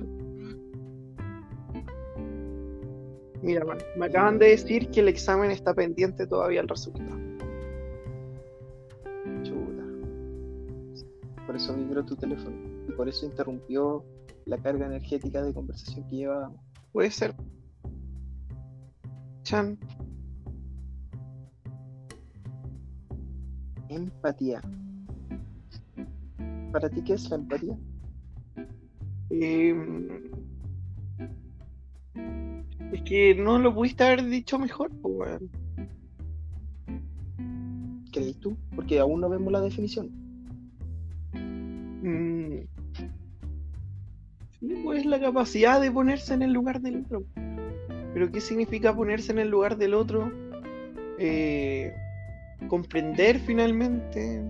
Mira, 3.41 3.63
man, 3.63 3.77
me 3.95 4.07
acaban 4.07 4.39
de 4.39 4.47
decir 4.47 4.89
que 4.89 5.01
el 5.01 5.07
examen 5.07 5.51
está 5.51 5.73
pendiente 5.73 6.25
todavía 6.25 6.61
el 6.61 6.67
resultado. 6.67 7.19
Chuta. 9.43 9.83
Por 11.45 11.55
eso 11.55 11.75
vibró 11.75 12.03
tu 12.03 12.15
teléfono. 12.15 12.55
Y 12.89 12.91
por 12.93 13.07
eso 13.07 13.25
interrumpió 13.25 14.03
la 14.45 14.57
carga 14.57 14.87
energética 14.87 15.43
de 15.43 15.53
conversación 15.53 16.07
que 16.09 16.15
llevábamos. 16.15 16.59
Puede 16.91 17.11
ser. 17.11 17.35
Chan. 19.43 19.77
Empatía. 23.89 24.61
¿Para 26.71 26.89
ti 26.89 27.03
qué 27.03 27.13
es 27.13 27.29
la 27.29 27.35
empatía? 27.35 27.77
Eh, 29.41 29.75
es 32.93 33.01
que 33.01 33.35
no 33.35 33.59
lo 33.59 33.73
pudiste 33.73 34.03
haber 34.03 34.25
dicho 34.25 34.57
mejor, 34.59 34.91
weón. 35.01 35.49
crees 38.11 38.39
tú? 38.39 38.57
Porque 38.75 38.99
aún 38.99 39.19
no 39.19 39.29
vemos 39.29 39.51
la 39.51 39.61
definición. 39.61 40.09
Mm. 41.33 42.61
Sí, 44.59 44.75
pues 44.83 45.05
la 45.05 45.19
capacidad 45.19 45.81
de 45.81 45.91
ponerse 45.91 46.33
en 46.33 46.41
el 46.41 46.53
lugar 46.53 46.81
del 46.81 47.01
otro. 47.01 47.23
Pero 48.13 48.31
¿qué 48.31 48.39
significa 48.39 48.95
ponerse 48.95 49.33
en 49.33 49.39
el 49.39 49.49
lugar 49.49 49.77
del 49.77 49.93
otro? 49.93 50.31
Eh, 51.19 51.93
comprender 52.69 53.39
finalmente 53.39 54.41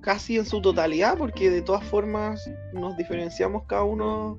casi 0.00 0.36
en 0.36 0.46
su 0.46 0.60
totalidad, 0.60 1.16
porque 1.18 1.50
de 1.50 1.62
todas 1.62 1.84
formas 1.84 2.50
nos 2.72 2.96
diferenciamos 2.96 3.64
cada 3.66 3.84
uno 3.84 4.38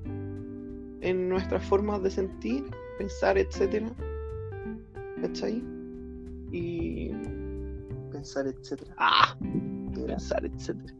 en 1.00 1.28
nuestras 1.28 1.64
formas 1.64 2.02
de 2.02 2.10
sentir, 2.10 2.64
pensar, 2.98 3.38
etcétera. 3.38 3.92
¿Cachai? 5.20 5.62
Y. 6.50 7.10
Pensar, 8.10 8.46
etcétera. 8.46 8.94
¡Ah! 8.98 9.36
Pensar, 10.06 10.44
etcétera. 10.44 10.94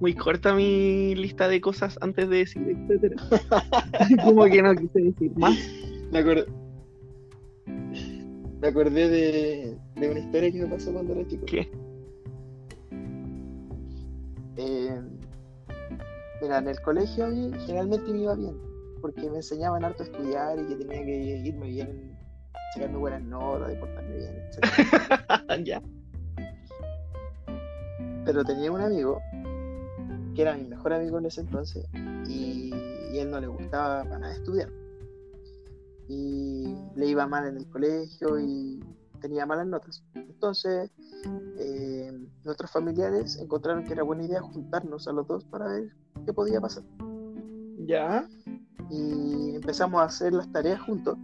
Muy 0.00 0.14
corta 0.14 0.54
mi 0.54 1.14
lista 1.14 1.46
de 1.48 1.60
cosas 1.60 1.98
antes 2.00 2.28
de 2.28 2.38
decir, 2.38 2.62
etcétera. 2.68 3.16
Como 4.24 4.44
que 4.46 4.62
no 4.62 4.74
quise 4.74 5.00
decir 5.00 5.32
más. 5.36 5.56
Me 6.10 6.20
acordé, 6.20 6.46
me 8.60 8.68
acordé 8.68 9.08
de, 9.08 9.78
de 9.96 10.10
una 10.10 10.20
historia 10.20 10.52
que 10.52 10.62
me 10.62 10.66
pasó 10.66 10.92
cuando 10.92 11.14
era 11.14 11.26
chico. 11.28 11.46
¿Qué? 11.46 11.70
Eh, 14.62 15.00
mira, 16.42 16.58
en 16.58 16.68
el 16.68 16.78
colegio 16.82 17.24
a 17.24 17.28
mí 17.28 17.50
generalmente 17.64 18.12
me 18.12 18.18
iba 18.18 18.34
bien, 18.34 18.60
porque 19.00 19.30
me 19.30 19.36
enseñaban 19.36 19.82
harto 19.84 20.02
a 20.02 20.06
estudiar 20.06 20.58
y 20.58 20.66
que 20.66 20.76
tenía 20.76 21.02
que 21.02 21.16
irme 21.46 21.68
bien, 21.68 22.18
sacarme 22.74 22.98
buenas 22.98 23.22
notas 23.22 23.74
portarme 23.76 24.16
bien, 24.18 24.36
etc. 24.36 25.64
ya. 25.66 25.82
Pero 28.26 28.44
tenía 28.44 28.70
un 28.70 28.82
amigo, 28.82 29.18
que 30.34 30.42
era 30.42 30.54
mi 30.54 30.64
mejor 30.64 30.92
amigo 30.92 31.18
en 31.18 31.24
ese 31.24 31.40
entonces, 31.40 31.86
y, 32.28 32.70
y 33.14 33.18
él 33.18 33.30
no 33.30 33.40
le 33.40 33.46
gustaba 33.46 34.04
para 34.04 34.18
nada 34.18 34.34
estudiar. 34.34 34.68
Y 36.06 36.76
le 36.96 37.06
iba 37.06 37.26
mal 37.26 37.46
en 37.46 37.56
el 37.56 37.66
colegio 37.70 38.38
y 38.38 38.84
tenía 39.22 39.46
malas 39.46 39.68
notas. 39.68 40.04
Entonces, 40.14 40.90
eh, 41.56 42.12
nuestros 42.50 42.72
familiares 42.72 43.38
encontraron 43.40 43.84
que 43.84 43.92
era 43.92 44.02
buena 44.02 44.24
idea 44.24 44.40
juntarnos 44.40 45.06
a 45.06 45.12
los 45.12 45.24
dos 45.28 45.44
para 45.44 45.68
ver 45.68 45.94
qué 46.26 46.32
podía 46.32 46.60
pasar. 46.60 46.82
Ya. 47.86 48.28
Y 48.90 49.54
empezamos 49.54 50.00
a 50.00 50.06
hacer 50.06 50.32
las 50.32 50.50
tareas 50.50 50.80
juntos. 50.80 51.16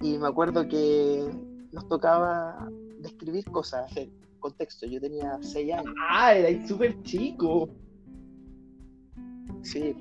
Y 0.00 0.16
me 0.16 0.26
acuerdo 0.26 0.66
que 0.66 1.28
nos 1.72 1.86
tocaba 1.88 2.70
describir 3.00 3.44
cosas, 3.50 3.90
hacer 3.90 4.08
contexto. 4.40 4.86
Yo 4.86 4.98
tenía 4.98 5.38
6 5.42 5.74
años. 5.74 5.94
Ah, 6.10 6.34
era 6.34 6.66
súper 6.66 7.02
chico. 7.02 7.68
Sí. 9.60 9.94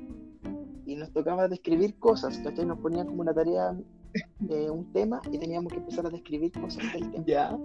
Y 0.86 0.96
nos 0.96 1.12
tocaba 1.12 1.50
describir 1.50 2.00
cosas, 2.00 2.38
¿cachai? 2.38 2.66
Nos 2.66 2.80
ponían 2.80 3.08
como 3.08 3.24
una 3.24 3.34
tarea, 3.34 3.78
eh, 4.48 4.70
un 4.70 4.90
tema, 4.94 5.20
y 5.30 5.38
teníamos 5.38 5.74
que 5.74 5.80
empezar 5.80 6.06
a 6.06 6.10
describir 6.10 6.54
cosas 6.54 6.94
del 6.94 7.12
tema. 7.12 7.26
Ya. 7.26 7.60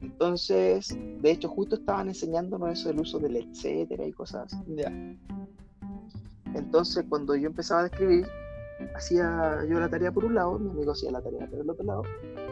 Entonces, 0.00 0.96
de 1.20 1.30
hecho, 1.30 1.48
justo 1.48 1.76
estaban 1.76 2.08
enseñándonos 2.08 2.78
eso 2.78 2.88
del 2.88 3.00
uso 3.00 3.18
del 3.18 3.36
etcétera 3.36 4.06
y 4.06 4.12
cosas. 4.12 4.56
Ya. 4.68 4.92
Entonces, 6.54 7.04
cuando 7.08 7.34
yo 7.34 7.48
empezaba 7.48 7.82
a 7.82 7.86
escribir, 7.86 8.26
hacía 8.94 9.64
yo 9.68 9.80
la 9.80 9.88
tarea 9.88 10.12
por 10.12 10.24
un 10.24 10.34
lado, 10.34 10.58
mi 10.58 10.70
amigo 10.70 10.92
hacía 10.92 11.10
la 11.10 11.20
tarea 11.20 11.46
por 11.48 11.60
el 11.60 11.70
otro 11.70 11.84
lado, 11.84 12.02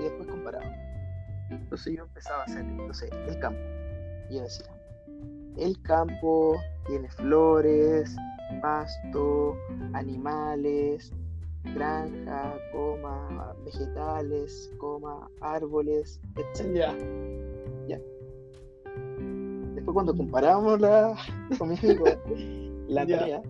y 0.01 0.05
después 0.05 0.29
comparaba. 0.29 0.65
Entonces 1.51 1.95
yo 1.97 2.03
empezaba 2.05 2.43
a 2.43 2.45
hacer, 2.45 2.63
entonces, 2.63 3.11
el 3.29 3.39
campo. 3.39 3.61
Y 4.29 4.35
yo 4.35 4.43
decía, 4.43 4.67
el 5.57 5.81
campo 5.83 6.57
tiene 6.87 7.09
flores, 7.11 8.15
pasto, 8.61 9.57
animales, 9.93 11.13
granja, 11.75 12.55
coma, 12.73 13.55
vegetales, 13.65 14.73
coma, 14.79 15.29
árboles, 15.41 16.21
etc. 16.37 16.93
Ya. 17.89 18.01
Después 19.75 19.95
cuando 19.95 20.17
comparábamos 20.17 20.81
la, 20.81 21.17
con 21.59 21.69
mi 21.69 21.77
amigo 21.79 22.05
la 22.89 23.05
Ya. 23.05 23.19
tarea, 23.19 23.43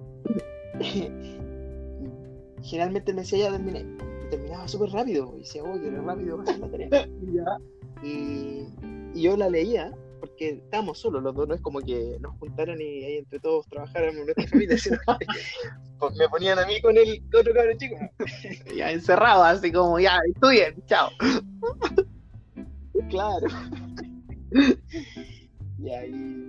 generalmente 2.63 3.13
me 3.13 3.21
decía 3.21 3.39
ya 3.51 3.53
terminé. 3.53 3.81
Y 4.27 4.31
terminaba 4.31 4.67
súper 4.67 4.91
rápido. 4.91 5.33
Y 5.37 5.41
decía, 5.41 5.63
oh, 5.63 5.81
qué 5.81 5.91
rápido 5.91 6.39
va 6.39 6.43
a 6.43 6.47
ser 6.47 6.59
la 6.59 6.71
tarea. 6.71 6.89
Ya. 7.33 7.59
Y, 8.03 8.67
y 9.15 9.23
yo 9.23 9.37
la 9.37 9.49
leía 9.49 9.93
porque 10.21 10.51
estábamos 10.51 10.99
solos 10.99 11.23
los 11.23 11.35
dos, 11.35 11.49
no 11.49 11.55
es 11.55 11.61
como 11.61 11.81
que 11.81 12.19
nos 12.21 12.37
juntaran 12.39 12.81
y 12.81 13.05
ahí 13.05 13.17
entre 13.19 13.41
todos 13.41 13.67
trabajáramos 13.69 14.17
en 14.17 14.25
nuestra 14.25 14.47
familia, 14.49 14.79
sino 14.79 14.99
que 15.19 15.27
pues, 15.99 16.17
me 16.17 16.29
ponían 16.29 16.59
a 16.59 16.67
mí 16.67 16.81
con 16.81 16.97
el 16.97 17.23
otro 17.35 17.55
cabrón 17.55 17.79
chico. 17.79 17.97
Ya 18.77 18.91
encerrado, 18.91 19.45
así 19.45 19.73
como, 19.73 19.99
ya, 19.99 20.19
estudien, 20.29 20.75
chao. 20.87 21.11
Claro. 23.09 23.47
y 25.79 25.91
ahí 25.91 26.47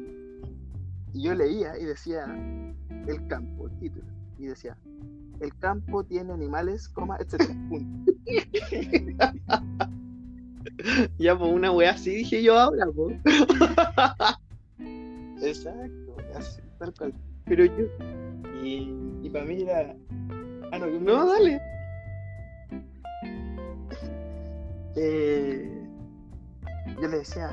y 1.14 1.24
yo 1.24 1.34
leía 1.34 1.78
y 1.80 1.86
decía 1.86 2.26
el 3.08 3.28
campo, 3.28 3.68
el 3.68 3.80
título, 3.80 4.06
y 4.38 4.46
decía 4.46 4.78
el 5.40 5.56
campo 5.58 6.04
tiene 6.04 6.34
animales, 6.34 6.88
coma, 6.90 7.18
etcétera. 7.20 7.56
Punto. 7.70 8.14
Ya, 11.18 11.38
pues 11.38 11.52
una 11.52 11.72
wea 11.72 11.92
así 11.92 12.12
dije 12.16 12.42
yo 12.44 12.58
ahora. 12.58 12.86
Exacto, 15.42 16.16
así, 16.36 16.62
tal 16.80 16.94
cual. 16.94 17.14
Pero 17.46 17.66
yo. 17.66 17.86
Y, 18.64 18.92
y 19.24 19.30
para 19.30 19.46
mí 19.46 19.62
era. 19.62 19.96
Ah, 20.72 20.80
no, 20.80 20.88
No, 20.88 21.28
dale. 21.28 21.60
Eh, 24.96 25.70
yo 27.02 27.08
le 27.08 27.18
decía, 27.20 27.50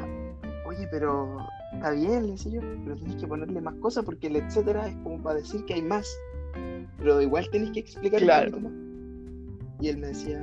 oye, 0.66 0.88
pero 0.90 1.37
está 1.75 1.90
bien, 1.90 2.27
le 2.27 2.33
decía 2.33 2.53
yo, 2.53 2.61
pero 2.85 2.97
tenés 2.97 3.16
que 3.16 3.27
ponerle 3.27 3.61
más 3.61 3.75
cosas 3.75 4.05
porque 4.05 4.29
el 4.29 4.37
etcétera 4.37 4.88
es 4.88 4.97
como 5.03 5.23
para 5.23 5.37
decir 5.40 5.64
que 5.66 5.75
hay 5.75 5.83
más. 5.83 6.07
Pero 6.99 7.20
igual 7.20 7.49
tenés 7.51 7.70
que 7.73 7.81
explicar 7.81 8.20
un 8.20 8.27
Claro. 8.27 8.61
más. 8.61 8.73
Y 9.81 9.88
él 9.88 9.99
me 9.99 10.07
decía, 10.09 10.40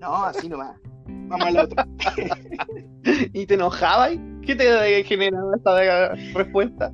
no, 0.00 0.14
así 0.24 0.48
nomás. 0.48 0.76
Vamos 1.28 1.46
a 1.46 1.50
la 1.50 1.64
otra. 1.64 1.88
¿Y 3.32 3.46
te 3.46 3.54
enojaba? 3.54 4.08
¿Qué 4.42 4.54
te 4.54 5.04
generaba 5.04 5.56
esta 5.56 6.14
respuesta? 6.34 6.92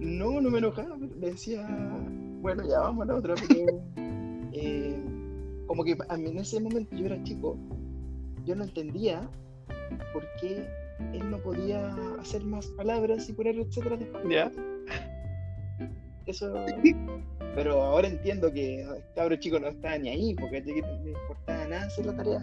No, 0.00 0.40
no 0.40 0.50
me 0.50 0.58
enojaba, 0.58 0.96
le 0.96 1.30
decía, 1.30 1.66
bueno, 2.40 2.62
ya 2.68 2.80
vamos 2.80 3.02
a 3.02 3.12
la 3.12 3.18
otra, 3.18 3.34
pero 3.48 3.82
eh, 4.52 5.00
como 5.66 5.84
que 5.84 5.96
a 6.08 6.16
mí 6.16 6.30
en 6.30 6.38
ese 6.38 6.60
momento 6.60 6.94
yo 6.96 7.06
era 7.06 7.22
chico, 7.22 7.56
yo 8.44 8.54
no 8.54 8.64
entendía 8.64 9.28
por 10.12 10.24
qué 10.40 10.66
él 11.12 11.30
no 11.30 11.38
podía 11.38 11.94
hacer 12.20 12.44
más 12.44 12.66
palabras 12.68 13.28
y 13.28 13.32
poner 13.32 13.58
etcétera 13.58 13.96
después. 13.96 14.24
Ya. 14.28 14.50
Eso. 16.26 16.52
Pero 17.54 17.82
ahora 17.82 18.08
entiendo 18.08 18.52
que 18.52 18.82
el 18.82 19.04
cabro 19.14 19.36
chico 19.36 19.60
no 19.60 19.68
estaba 19.68 19.98
ni 19.98 20.08
ahí, 20.08 20.34
porque 20.34 20.62
no 20.62 21.08
importaba 21.08 21.68
nada 21.68 21.86
hacer 21.86 22.06
la 22.06 22.16
tarea. 22.16 22.40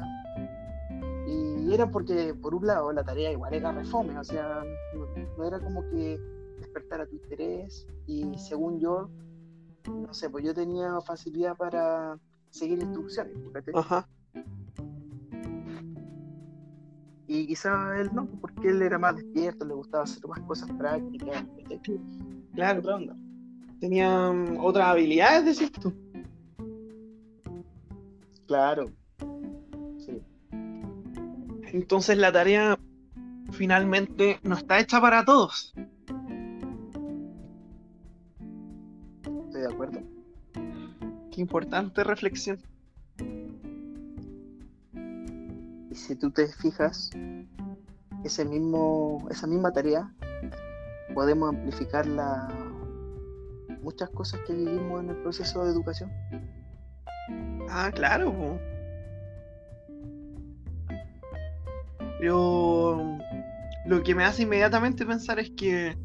Y 1.28 1.74
era 1.74 1.89
porque, 1.89 2.34
por 2.34 2.56
un 2.56 2.68
lado, 2.68 2.92
la 2.92 3.04
tarea 3.04 3.32
igual 3.32 3.54
era 3.54 3.72
refome, 3.72 4.18
o 4.18 4.24
sea, 4.24 4.63
no, 4.94 5.08
no 5.38 5.48
era 5.48 5.60
como 5.60 5.82
que 5.89 6.20
despertara 6.60 7.06
tu 7.06 7.15
interés. 7.15 7.88
Y 8.08 8.38
según 8.38 8.80
yo, 8.80 9.10
no 9.88 10.13
sé, 10.13 10.30
pues 10.30 10.44
yo 10.46 10.54
tenía 10.54 11.00
facilidad 11.02 11.56
para 11.56 12.18
seguir 12.50 12.80
instrucciones, 12.80 13.36
¿cachai? 13.54 13.74
Ajá. 13.76 14.08
Y 17.28 17.46
quizá 17.46 18.00
él 18.00 18.10
no, 18.12 18.26
porque 18.42 18.70
él 18.70 18.82
era 18.82 18.98
más 18.98 19.15
despierto, 19.15 19.63
le 19.63 19.76
gustaba 19.76 20.04
hacer 20.04 20.28
más 20.28 20.39
cosas 20.42 20.72
prácticas. 20.72 21.46
Claro. 22.56 22.80
Otra 22.80 22.96
onda. 22.96 23.15
Tenía 23.80 24.32
mm, 24.32 24.58
otras 24.60 24.88
habilidades, 24.88 25.58
decís 25.58 25.72
tú. 25.72 25.94
Claro. 28.48 28.92
Sí. 30.00 30.22
Entonces 31.72 32.18
la 32.18 32.32
tarea 32.32 32.80
finalmente 33.52 34.39
no 34.44 34.56
está 34.56 34.80
hecha 34.80 35.00
para 35.00 35.24
todos. 35.24 35.74
Estoy 39.46 39.62
de 39.62 39.68
acuerdo. 39.68 40.00
Qué 41.32 41.42
importante 41.42 42.04
reflexión. 42.04 42.60
Y 45.92 45.96
si 45.96 46.15
tú 46.15 46.32
te 46.32 46.48
fijas, 46.48 47.12
ese 48.24 48.46
mismo, 48.46 49.26
esa 49.30 49.48
misma 49.48 49.72
tarea 49.72 50.13
podemos 51.13 51.50
amplificarla 51.50 52.48
muchas 53.82 54.10
cosas 54.10 54.42
que 54.46 54.54
vivimos 54.54 55.04
en 55.04 55.10
el 55.10 55.18
proceso 55.18 55.63
de 55.63 55.72
educación. 55.72 56.12
Ah, 57.70 57.92
claro. 57.94 58.60
Pero 62.20 63.18
lo 63.86 64.04
que 64.04 64.13
me 64.15 64.26
hace 64.26 64.44
inmediatamente 64.44 65.06
pensar 65.06 65.39
es 65.39 65.52
que 65.52 65.96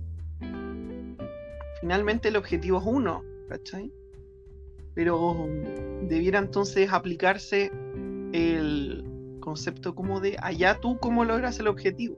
finalmente 1.80 2.28
el 2.28 2.36
objetivo 2.36 2.78
es 2.78 2.84
uno, 2.86 3.22
¿cachai? 3.48 3.92
Pero 4.94 5.48
debiera 6.02 6.38
entonces 6.38 6.92
aplicarse 6.92 7.72
el 8.32 9.04
concepto 9.40 9.94
como 9.94 10.20
de 10.20 10.36
allá 10.40 10.78
tú 10.80 10.98
cómo 10.98 11.24
logras 11.24 11.58
el 11.58 11.68
objetivo. 11.68 12.16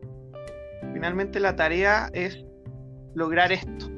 Finalmente 0.92 1.40
la 1.40 1.56
tarea 1.56 2.10
es 2.12 2.44
lograr 3.14 3.50
esto. 3.50 3.95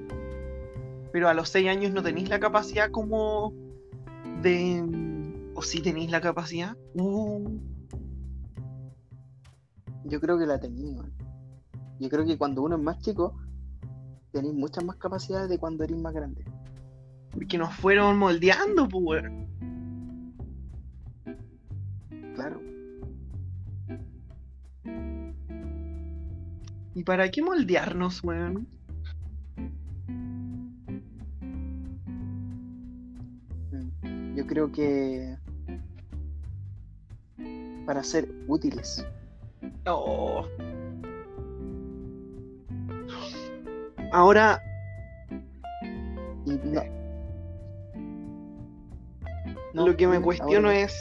Pero 1.13 1.29
a 1.29 1.35
los 1.35 1.49
seis 1.49 1.69
años 1.69 1.93
no 1.93 2.03
tenéis 2.03 2.29
la 2.29 2.41
capacidad 2.41 2.91
como 2.91 3.53
de... 4.43 4.83
¿O 5.55 5.63
si 5.63 5.81
tenéis 5.81 6.11
la 6.11 6.21
capacidad? 6.21 6.77
Uh. 6.95 7.59
Yo 10.05 10.21
creo 10.21 10.39
que 10.39 10.47
la 10.47 10.61
tenía. 10.61 11.03
Yo 11.99 12.09
creo 12.09 12.25
que 12.25 12.39
cuando 12.39 12.63
uno 12.63 12.77
es 12.77 12.83
más 12.83 12.99
chico, 13.01 13.35
tenéis 14.33 14.55
muchas 14.55 14.85
más 14.85 14.97
capacidades 14.97 15.49
de 15.49 15.59
cuando 15.59 15.85
eres 15.85 15.99
más 15.99 16.15
grande. 16.15 16.45
Porque 17.33 17.59
nos 17.59 17.75
fueron 17.75 18.19
moldeando, 18.19 18.89
pues. 18.89 19.25
Claro. 22.35 22.61
¿Y 26.95 27.05
para 27.05 27.31
qué 27.31 27.43
moldearnos, 27.43 28.23
weón? 28.23 28.78
Creo 34.67 34.73
que 34.73 35.37
para 37.87 38.03
ser 38.03 38.29
útiles. 38.49 39.07
Oh. 39.87 40.45
Ahora, 44.13 44.61
Y 46.45 46.53
no. 46.65 46.83
No, 49.75 49.87
lo 49.87 49.97
que 49.97 50.09
me 50.09 50.21
cuestiono 50.21 50.69
ahora- 50.69 50.81
es, 50.81 50.95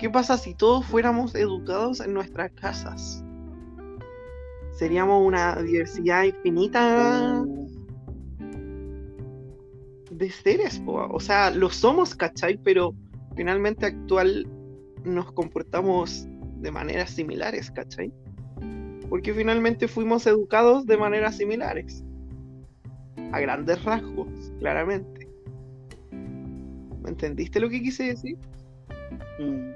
¿qué 0.00 0.10
pasa 0.10 0.36
si 0.38 0.54
todos 0.54 0.84
fuéramos 0.86 1.34
educados 1.34 2.00
en 2.00 2.12
nuestras 2.14 2.50
casas? 2.52 3.22
Seríamos 4.72 5.24
una 5.24 5.54
diversidad 5.62 6.24
infinita 6.24 7.43
de 10.24 10.30
seres, 10.30 10.82
o 10.86 11.20
sea, 11.20 11.50
lo 11.50 11.68
somos, 11.68 12.14
¿cachai? 12.14 12.56
Pero 12.56 12.94
finalmente 13.36 13.84
actual 13.84 14.46
nos 15.04 15.30
comportamos 15.32 16.26
de 16.60 16.70
maneras 16.70 17.10
similares, 17.10 17.70
¿cachai? 17.70 18.10
Porque 19.10 19.34
finalmente 19.34 19.86
fuimos 19.86 20.26
educados 20.26 20.86
de 20.86 20.96
maneras 20.96 21.36
similares. 21.36 22.02
A 23.32 23.40
grandes 23.40 23.84
rasgos, 23.84 24.28
claramente. 24.60 25.28
¿Me 26.10 27.10
entendiste 27.10 27.60
lo 27.60 27.68
que 27.68 27.82
quise 27.82 28.04
decir? 28.04 28.38
Mm. 29.38 29.72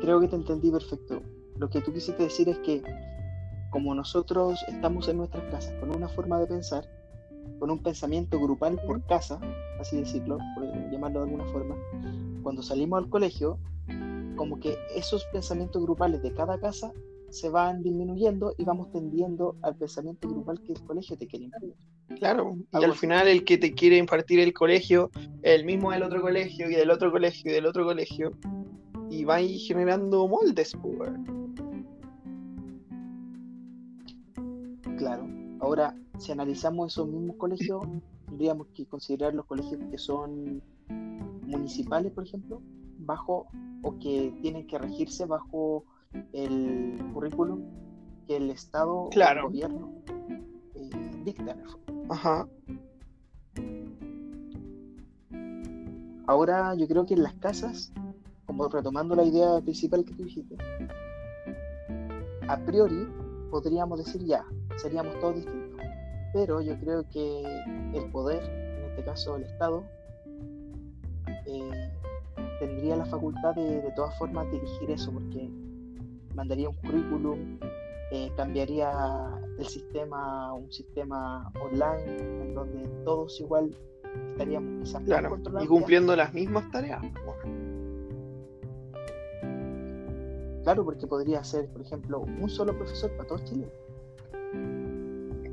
Creo 0.00 0.20
que 0.20 0.26
te 0.26 0.36
entendí 0.36 0.72
perfecto. 0.72 1.22
Lo 1.56 1.70
que 1.70 1.80
tú 1.80 1.92
quisiste 1.92 2.24
decir 2.24 2.48
es 2.48 2.58
que 2.58 2.82
como 3.70 3.94
nosotros 3.94 4.64
estamos 4.66 5.08
en 5.08 5.18
nuestras 5.18 5.44
casas 5.52 5.74
con 5.78 5.94
una 5.94 6.08
forma 6.08 6.40
de 6.40 6.46
pensar, 6.48 6.97
con 7.58 7.70
un 7.70 7.82
pensamiento 7.82 8.40
grupal 8.40 8.80
por 8.86 9.04
casa, 9.06 9.40
así 9.80 9.98
decirlo, 9.98 10.38
por 10.54 10.64
llamarlo 10.90 11.20
de 11.20 11.30
alguna 11.30 11.44
forma, 11.52 11.76
cuando 12.42 12.62
salimos 12.62 13.02
al 13.02 13.08
colegio, 13.08 13.58
como 14.36 14.60
que 14.60 14.76
esos 14.94 15.24
pensamientos 15.32 15.82
grupales 15.82 16.22
de 16.22 16.32
cada 16.32 16.58
casa 16.60 16.92
se 17.30 17.48
van 17.50 17.82
disminuyendo 17.82 18.54
y 18.56 18.64
vamos 18.64 18.90
tendiendo 18.90 19.56
al 19.62 19.76
pensamiento 19.76 20.28
grupal 20.28 20.60
que 20.62 20.72
el 20.72 20.82
colegio 20.84 21.16
te 21.16 21.26
quiere 21.26 21.46
imponer. 21.46 21.76
Claro, 22.18 22.56
y 22.72 22.84
al 22.84 22.94
final 22.94 23.28
el 23.28 23.44
que 23.44 23.58
te 23.58 23.74
quiere 23.74 23.98
impartir 23.98 24.40
el 24.40 24.54
colegio, 24.54 25.10
el 25.42 25.64
mismo 25.64 25.90
del 25.90 26.02
otro 26.02 26.22
colegio, 26.22 26.70
y 26.70 26.74
del 26.74 26.90
otro 26.90 27.12
colegio, 27.12 27.50
y 27.50 27.54
del 27.54 27.66
otro 27.66 27.84
colegio, 27.84 28.32
y 29.10 29.24
va 29.24 29.36
ahí 29.36 29.58
generando 29.58 30.26
moldes, 30.26 30.72
pues. 30.80 31.10
Claro. 34.96 35.28
Ahora, 35.60 35.94
si 36.18 36.32
analizamos 36.32 36.92
esos 36.92 37.08
mismos 37.08 37.36
colegios, 37.36 37.82
tendríamos 38.26 38.66
que 38.74 38.86
considerar 38.86 39.34
los 39.34 39.46
colegios 39.46 39.80
que 39.90 39.98
son 39.98 40.62
municipales, 41.46 42.12
por 42.12 42.24
ejemplo, 42.26 42.60
bajo 42.98 43.46
o 43.82 43.98
que 43.98 44.34
tienen 44.42 44.66
que 44.66 44.78
regirse 44.78 45.24
bajo 45.26 45.84
el 46.32 46.98
currículum 47.14 47.62
que 48.26 48.36
el 48.36 48.50
Estado 48.50 48.94
o 48.94 49.08
Claro. 49.10 49.40
el 49.42 49.46
gobierno 49.46 49.92
eh, 50.74 50.90
dicta. 51.24 51.56
Ajá. 52.10 52.46
Ahora, 56.26 56.74
yo 56.74 56.86
creo 56.86 57.06
que 57.06 57.14
en 57.14 57.22
las 57.22 57.34
casas, 57.34 57.92
como 58.46 58.68
retomando 58.68 59.14
la 59.14 59.24
idea 59.24 59.60
principal 59.62 60.04
que 60.04 60.12
tú 60.14 60.24
dijiste, 60.24 60.56
a 62.48 62.58
priori 62.64 63.06
podríamos 63.50 63.98
decir 64.04 64.22
ya, 64.24 64.44
seríamos 64.76 65.18
todos 65.20 65.36
distintos. 65.36 65.67
Pero 66.32 66.60
yo 66.60 66.78
creo 66.78 67.08
que 67.08 67.42
el 67.94 68.10
poder, 68.10 68.42
en 68.44 68.90
este 68.90 69.04
caso 69.04 69.36
el 69.36 69.44
Estado, 69.44 69.84
eh, 71.46 71.90
tendría 72.60 72.96
la 72.96 73.06
facultad 73.06 73.54
de, 73.54 73.80
de 73.80 73.92
todas 73.92 74.16
formas 74.18 74.50
dirigir 74.50 74.90
eso, 74.90 75.10
porque 75.12 75.48
mandaría 76.34 76.68
un 76.68 76.76
currículum, 76.76 77.58
eh, 78.10 78.30
cambiaría 78.36 78.90
el 79.58 79.66
sistema 79.66 80.46
a 80.48 80.52
un 80.54 80.72
sistema 80.72 81.52
online, 81.60 82.16
en 82.42 82.54
donde 82.54 82.88
todos 83.04 83.38
igual 83.40 83.76
estaríamos 84.30 84.84
quizás 84.84 85.02
Claro, 85.02 85.38
y 85.60 85.66
cumpliendo 85.66 86.16
las 86.16 86.32
mismas 86.32 86.70
tareas. 86.70 87.02
Claro, 90.62 90.84
porque 90.84 91.06
podría 91.06 91.42
ser, 91.44 91.68
por 91.68 91.82
ejemplo, 91.82 92.20
un 92.20 92.48
solo 92.48 92.76
profesor 92.76 93.10
para 93.12 93.28
todo 93.28 93.38
Chile. 93.38 93.68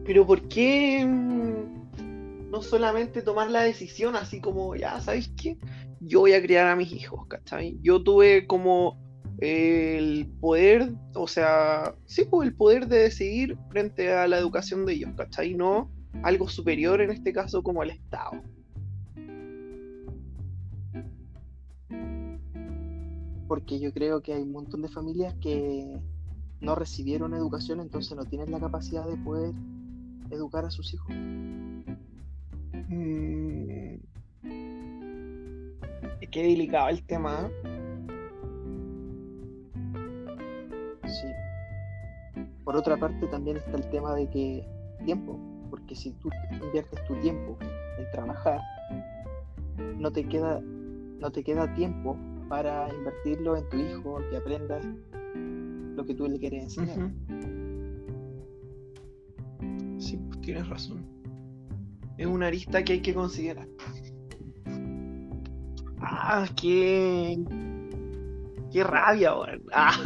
Pero 0.06 0.26
¿por 0.26 0.48
qué 0.48 1.04
mm, 1.06 2.52
no 2.52 2.62
solamente 2.62 3.22
tomar 3.22 3.50
la 3.50 3.64
decisión 3.64 4.16
así 4.16 4.40
como, 4.40 4.76
ya, 4.76 5.02
¿sabéis 5.02 5.32
qué? 5.36 5.58
Yo 6.00 6.22
voy 6.22 6.34
a 6.34 6.42
criar 6.42 6.68
a 6.68 6.76
mis 6.76 6.92
hijos, 6.92 7.26
¿cachai? 7.28 7.80
Yo 7.82 8.04
tuve 8.04 8.46
como 8.46 9.00
el 9.40 10.28
poder, 10.40 10.94
o 11.16 11.28
sea, 11.28 11.96
sí, 12.06 12.24
pues 12.30 12.48
el 12.48 12.56
poder 12.56 12.88
de 12.88 13.00
decidir 13.00 13.58
frente 13.70 14.14
a 14.14 14.28
la 14.28 14.38
educación 14.38 14.86
de 14.86 14.94
ellos, 14.94 15.12
¿cachai? 15.18 15.56
No 15.56 15.92
algo 16.24 16.48
superior 16.48 17.02
en 17.02 17.12
este 17.12 17.34
caso 17.34 17.64
como 17.64 17.84
el 17.84 17.90
Estado. 17.90 18.42
Porque 23.48 23.80
yo 23.80 23.92
creo 23.92 24.22
que 24.22 24.34
hay 24.34 24.42
un 24.42 24.52
montón 24.52 24.82
de 24.82 24.88
familias 24.88 25.36
que 25.42 26.00
no 26.62 26.76
recibieron 26.76 27.34
educación, 27.34 27.80
entonces 27.80 28.16
no 28.16 28.26
tienen 28.26 28.52
la 28.52 28.60
capacidad 28.60 29.06
de 29.08 29.18
poder 29.18 29.54
educar 30.36 30.66
a 30.66 30.70
sus 30.70 30.94
hijos. 30.94 31.16
Mm. 32.90 33.96
Qué 36.36 36.44
delicado 36.44 36.90
el 36.90 37.02
tema. 37.06 37.48
¿eh? 37.48 37.52
Sí. 41.08 41.28
Por 42.66 42.76
otra 42.76 42.98
parte, 42.98 43.26
también 43.28 43.56
está 43.58 43.78
el 43.78 43.90
tema 43.90 44.14
de 44.16 44.30
que 44.30 44.68
tiempo, 45.06 45.40
porque 45.70 45.96
si 45.96 46.12
tú 46.12 46.30
inviertes 46.52 47.04
tu 47.08 47.16
tiempo 47.22 47.58
en 47.98 48.12
trabajar, 48.12 48.60
no 49.98 50.12
te 50.12 50.28
queda, 50.28 50.60
no 50.60 51.32
te 51.32 51.42
queda 51.42 51.74
tiempo 51.74 52.18
para 52.50 52.94
invertirlo 52.94 53.56
en 53.56 53.70
tu 53.70 53.78
hijo, 53.78 54.20
que 54.30 54.36
aprendas 54.36 54.86
lo 55.96 56.06
que 56.06 56.16
tú 56.16 56.28
le 56.28 56.38
quieres 56.38 56.64
enseñar. 56.64 57.12
Tienes 60.46 60.68
razón. 60.70 61.06
Es 62.18 62.28
una 62.28 62.48
arista 62.48 62.84
que 62.84 62.94
hay 62.94 63.02
que 63.02 63.14
considerar. 63.14 63.68
Ah, 66.00 66.48
qué. 66.56 67.38
Qué 68.72 68.84
rabia, 68.84 69.36
weón. 69.36 69.64
Ah. 69.74 69.98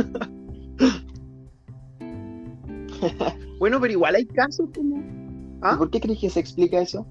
bueno, 3.60 3.80
pero 3.80 3.93
igual 3.93 4.15
hay 4.15 4.25
casos 4.25 4.69
como. 4.75 4.97
¿Y 4.97 5.60
¿Ah? 5.62 5.75
por 5.78 5.89
qué 5.91 5.99
crees 5.99 6.19
que 6.19 6.30
se 6.30 6.39
explica 6.39 6.82
eso? 6.82 7.06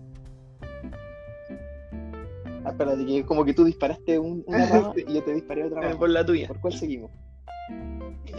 Ah, 2.64 2.71
espérate, 2.71 3.05
que 3.07 3.25
como 3.25 3.45
que 3.45 3.55
tú 3.55 3.64
disparaste 3.64 4.19
un- 4.19 4.43
una 4.47 4.67
rama 4.71 4.93
y 4.97 5.12
yo 5.14 5.23
te 5.23 5.35
disparé 5.35 5.64
otra 5.64 5.81
Eh, 5.81 5.85
rama. 5.88 5.99
por 5.99 6.11
la 6.11 6.25
tuya. 6.25 6.49
¿Por 6.49 6.61
cuál 6.61 6.73
seguimos? 6.75 7.11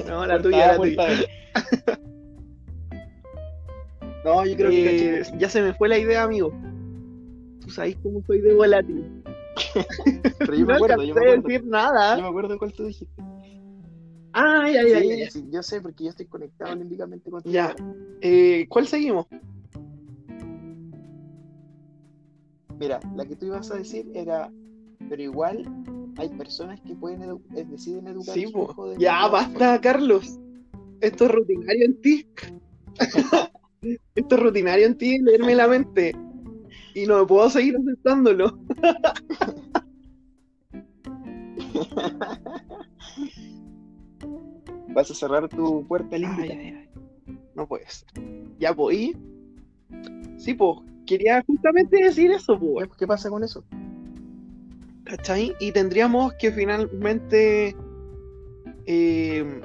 No, 0.08 0.26
la 0.26 0.42
tuya, 0.42 0.74
la 0.74 0.78
tuya. 0.78 1.04
No, 4.24 4.46
yo 4.46 4.56
creo 4.56 4.70
que 4.70 5.20
Eh, 5.20 5.24
ya 5.38 5.50
se 5.50 5.62
me 5.62 5.74
fue 5.74 5.88
la 5.90 5.98
idea, 5.98 6.24
amigo. 6.24 6.52
Tú 7.62 7.70
sabes 7.70 7.96
cómo 8.04 8.22
soy 8.26 8.42
de 8.42 8.54
volátil. 8.54 9.24
Pero 10.40 10.56
yo 10.56 10.66
me 10.66 10.66
no 10.68 10.74
acuerdo, 10.76 11.04
yo 11.04 11.16
me 11.16 11.22
acuerdo. 11.22 11.42
decir 11.48 11.66
nada. 11.66 12.16
Yo 12.18 12.24
me 12.24 12.28
acuerdo 12.30 12.58
cuál 12.58 12.74
tú 12.74 12.86
dijiste. 12.86 13.22
Ah, 14.34 14.70
ya, 14.72 14.84
ya, 14.88 15.00
Sí, 15.00 15.20
ya. 15.20 15.32
sí, 15.32 15.46
yo 15.52 15.64
sé 15.64 15.82
porque 15.82 16.04
yo 16.04 16.10
estoy 16.12 16.28
conectado 16.28 16.76
límbicamente 16.76 17.30
contigo. 17.32 17.52
Ya. 17.54 17.76
Eh, 18.22 18.66
¿Cuál 18.70 18.88
seguimos? 18.88 19.26
Mira, 22.80 23.00
la 23.16 23.26
que 23.26 23.36
tú 23.36 23.48
ibas 23.48 23.70
a 23.72 23.76
decir 23.76 24.10
era, 24.14 24.52
pero 25.10 25.22
igual 25.22 25.64
hay 26.18 26.30
personas 26.30 26.80
que 26.82 26.96
pueden 26.96 27.22
edu- 27.22 27.42
eh, 27.56 27.66
deciden 27.70 28.08
educar 28.08 28.36
Sí, 28.36 28.44
a 28.46 28.48
su 28.48 28.54
po. 28.54 28.64
hijo 28.72 28.90
de 28.90 28.98
Ya, 29.00 29.28
basta, 29.28 29.82
Carlos. 29.82 30.40
Esto 31.02 31.26
es 31.26 31.32
rutinario 31.32 31.86
en 31.86 32.02
ti. 32.02 32.26
Esto 33.82 34.36
es 34.36 34.42
rutinario 34.42 34.86
en 34.86 34.98
ti, 34.98 35.20
leerme 35.20 35.56
la 35.56 35.68
mente. 35.68 36.14
Y 36.94 37.06
no 37.06 37.26
puedo 37.26 37.50
seguir 37.50 37.76
aceptándolo. 37.78 38.60
Vas 44.94 45.12
a 45.12 45.14
cerrar 45.14 45.48
tu 45.50 45.86
puerta 45.88 46.16
ay. 46.16 46.90
No 47.56 47.68
puede 47.68 47.86
ser. 47.90 48.08
Ya, 48.60 48.74
pues, 48.74 48.98
¿y? 48.98 49.14
Sí, 50.38 50.54
pues, 50.54 50.80
quería 51.06 51.44
justamente 51.46 52.04
decir 52.04 52.32
eso, 52.32 52.60
pues, 52.60 52.90
¿Qué 52.98 53.08
pasa 53.08 53.30
con 53.30 53.44
eso? 53.44 53.64
¿Cachai? 55.06 55.56
Y 55.60 55.72
tendríamos 55.72 56.34
que 56.34 56.52
finalmente. 56.52 57.76
eh, 58.86 59.62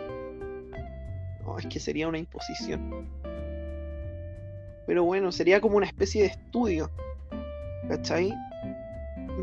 no, 1.45 1.59
es 1.59 1.67
que 1.67 1.81
sería 1.81 2.09
una 2.09 2.19
imposición. 2.19 3.09
Pero 4.87 5.05
bueno, 5.05 5.33
sería 5.33 5.61
como 5.61 5.77
una 5.77 5.87
especie 5.87 6.23
de 6.23 6.29
estudio. 6.29 6.91
¿Cachai? 7.89 8.33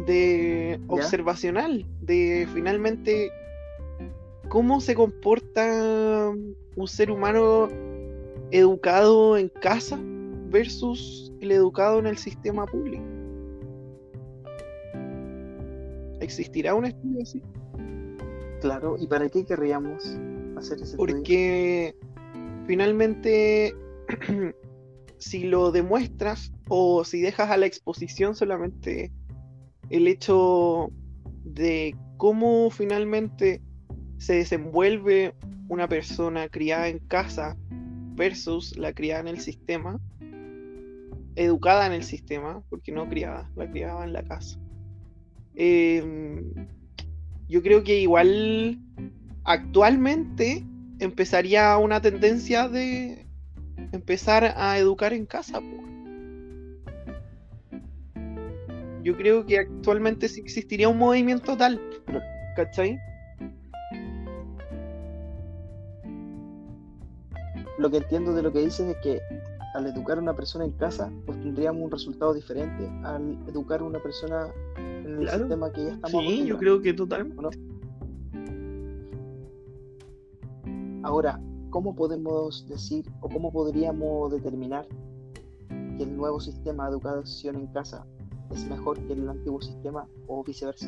De 0.05 0.79
observacional. 0.87 1.85
De 2.01 2.47
finalmente. 2.53 3.31
¿Cómo 4.49 4.81
se 4.81 4.95
comporta 4.95 6.31
un 6.75 6.87
ser 6.87 7.09
humano 7.09 7.69
educado 8.51 9.37
en 9.37 9.47
casa 9.47 9.97
versus 10.49 11.31
el 11.39 11.51
educado 11.51 11.99
en 11.99 12.07
el 12.07 12.17
sistema 12.17 12.65
público? 12.65 13.03
¿Existirá 16.19 16.75
un 16.75 16.85
estudio 16.85 17.23
así? 17.23 17.41
Claro, 18.61 18.95
¿y 18.99 19.07
para 19.07 19.27
qué 19.27 19.43
querríamos 19.43 20.03
hacer 20.55 20.77
ese 20.77 20.91
estudio? 20.91 20.97
Porque 20.97 21.95
finalmente, 22.67 23.75
si 25.21 25.43
lo 25.43 25.71
demuestras 25.71 26.51
o 26.67 27.03
si 27.05 27.21
dejas 27.21 27.51
a 27.51 27.57
la 27.57 27.67
exposición 27.67 28.35
solamente 28.35 29.11
el 29.89 30.07
hecho 30.07 30.91
de 31.43 31.95
cómo 32.17 32.69
finalmente 32.71 33.61
se 34.17 34.33
desenvuelve 34.33 35.35
una 35.69 35.87
persona 35.87 36.49
criada 36.49 36.87
en 36.87 36.99
casa 36.99 37.55
versus 38.15 38.77
la 38.77 38.93
criada 38.93 39.21
en 39.21 39.27
el 39.27 39.39
sistema, 39.39 39.99
educada 41.35 41.85
en 41.85 41.93
el 41.93 42.03
sistema, 42.03 42.63
porque 42.69 42.91
no 42.91 43.07
criada, 43.07 43.49
la 43.55 43.69
criaba 43.69 44.03
en 44.03 44.13
la 44.13 44.23
casa. 44.23 44.59
Eh, 45.55 46.43
yo 47.47 47.61
creo 47.61 47.83
que 47.83 47.99
igual 47.99 48.79
actualmente 49.43 50.65
empezaría 50.99 51.77
una 51.77 52.01
tendencia 52.01 52.67
de 52.67 53.27
empezar 53.91 54.53
a 54.55 54.77
educar 54.77 55.13
en 55.13 55.25
casa. 55.25 55.59
po. 55.59 55.81
Yo 59.03 59.17
creo 59.17 59.45
que 59.45 59.59
actualmente 59.59 60.27
sí 60.29 60.41
existiría 60.41 60.87
un 60.87 60.97
movimiento 60.97 61.57
tal, 61.57 61.81
¿cachai? 62.55 62.99
Lo 67.79 67.89
que 67.89 67.97
entiendo 67.97 68.33
de 68.33 68.43
lo 68.43 68.53
que 68.53 68.59
dices 68.59 68.87
es 68.87 68.97
que 68.97 69.19
al 69.73 69.87
educar 69.87 70.17
a 70.19 70.21
una 70.21 70.35
persona 70.35 70.65
en 70.65 70.71
casa, 70.71 71.11
obtendríamos 71.25 71.81
un 71.81 71.89
resultado 71.89 72.33
diferente 72.33 72.87
al 73.03 73.37
educar 73.47 73.79
a 73.79 73.85
una 73.85 73.99
persona 73.99 74.47
en 74.77 75.05
el 75.13 75.19
Claro. 75.21 75.39
sistema 75.39 75.71
que 75.71 75.85
ya 75.85 75.93
estamos 75.93 76.23
Sí, 76.23 76.45
yo 76.45 76.57
creo 76.57 76.81
que 76.81 76.93
totalmente. 76.93 77.57
Ahora, 81.03 81.39
¿cómo 81.71 81.95
podemos 81.95 82.67
decir 82.67 83.05
o 83.21 83.29
cómo 83.29 83.51
podríamos 83.51 84.31
determinar 84.31 84.85
que 85.97 86.03
el 86.03 86.15
nuevo 86.15 86.39
sistema 86.39 86.85
de 86.85 86.91
educación 86.91 87.55
en 87.55 87.67
casa 87.67 88.05
es 88.51 88.69
mejor 88.69 88.99
que 89.07 89.13
el 89.13 89.27
antiguo 89.27 89.61
sistema 89.61 90.05
o 90.27 90.43
viceversa? 90.43 90.87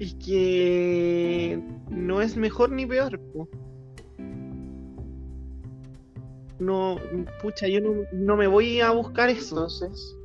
Es 0.00 0.14
que 0.14 1.62
no 1.90 2.20
es 2.20 2.36
mejor 2.36 2.72
ni 2.72 2.84
peor. 2.84 3.20
po. 3.32 3.48
No, 6.58 6.96
pucha, 7.42 7.68
yo 7.68 7.80
no, 7.80 8.04
no 8.12 8.36
me 8.36 8.46
voy 8.46 8.80
a 8.80 8.90
buscar 8.90 9.28
eso. 9.28 9.56
Entonces, 9.56 10.16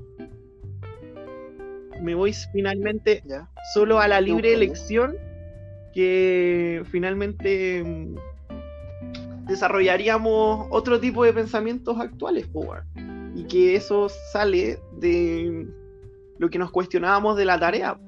Me 2.02 2.16
voy 2.16 2.34
finalmente 2.54 3.22
ya, 3.26 3.50
solo 3.74 4.00
a 4.00 4.08
la 4.08 4.22
libre 4.22 4.54
elección 4.54 5.18
que 5.94 6.84
finalmente 6.92 7.84
mm, 7.84 8.16
desarrollaríamos 9.50 10.68
otro 10.70 11.00
tipo 11.00 11.26
de 11.26 11.34
pensamientos 11.34 12.00
actuales, 12.00 12.48
po, 12.48 12.62
weón. 12.62 13.34
y 13.36 13.44
que 13.46 13.76
eso 13.76 14.08
sale 14.32 14.80
de 15.00 15.68
lo 16.38 16.50
que 16.50 16.60
nos 16.60 16.72
cuestionábamos 16.72 17.36
de 17.36 17.46
la 17.46 17.60
tarea, 17.60 18.00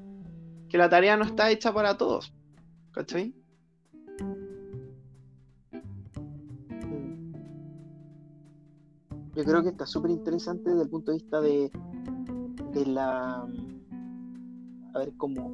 que 0.68 0.78
la 0.78 0.88
tarea 0.88 1.16
no 1.16 1.24
está 1.24 1.50
hecha 1.50 1.74
para 1.74 1.98
todos, 1.98 2.32
¿cachai? 2.92 3.34
Yo 9.34 9.44
creo 9.44 9.62
que 9.62 9.70
está 9.70 9.86
súper 9.86 10.10
interesante 10.10 10.70
desde 10.70 10.84
el 10.84 10.90
punto 10.90 11.10
de 11.10 11.18
vista 11.18 11.40
de, 11.40 11.70
de 12.72 12.86
la. 12.86 13.46
A 14.94 14.98
ver, 14.98 15.12
como. 15.16 15.50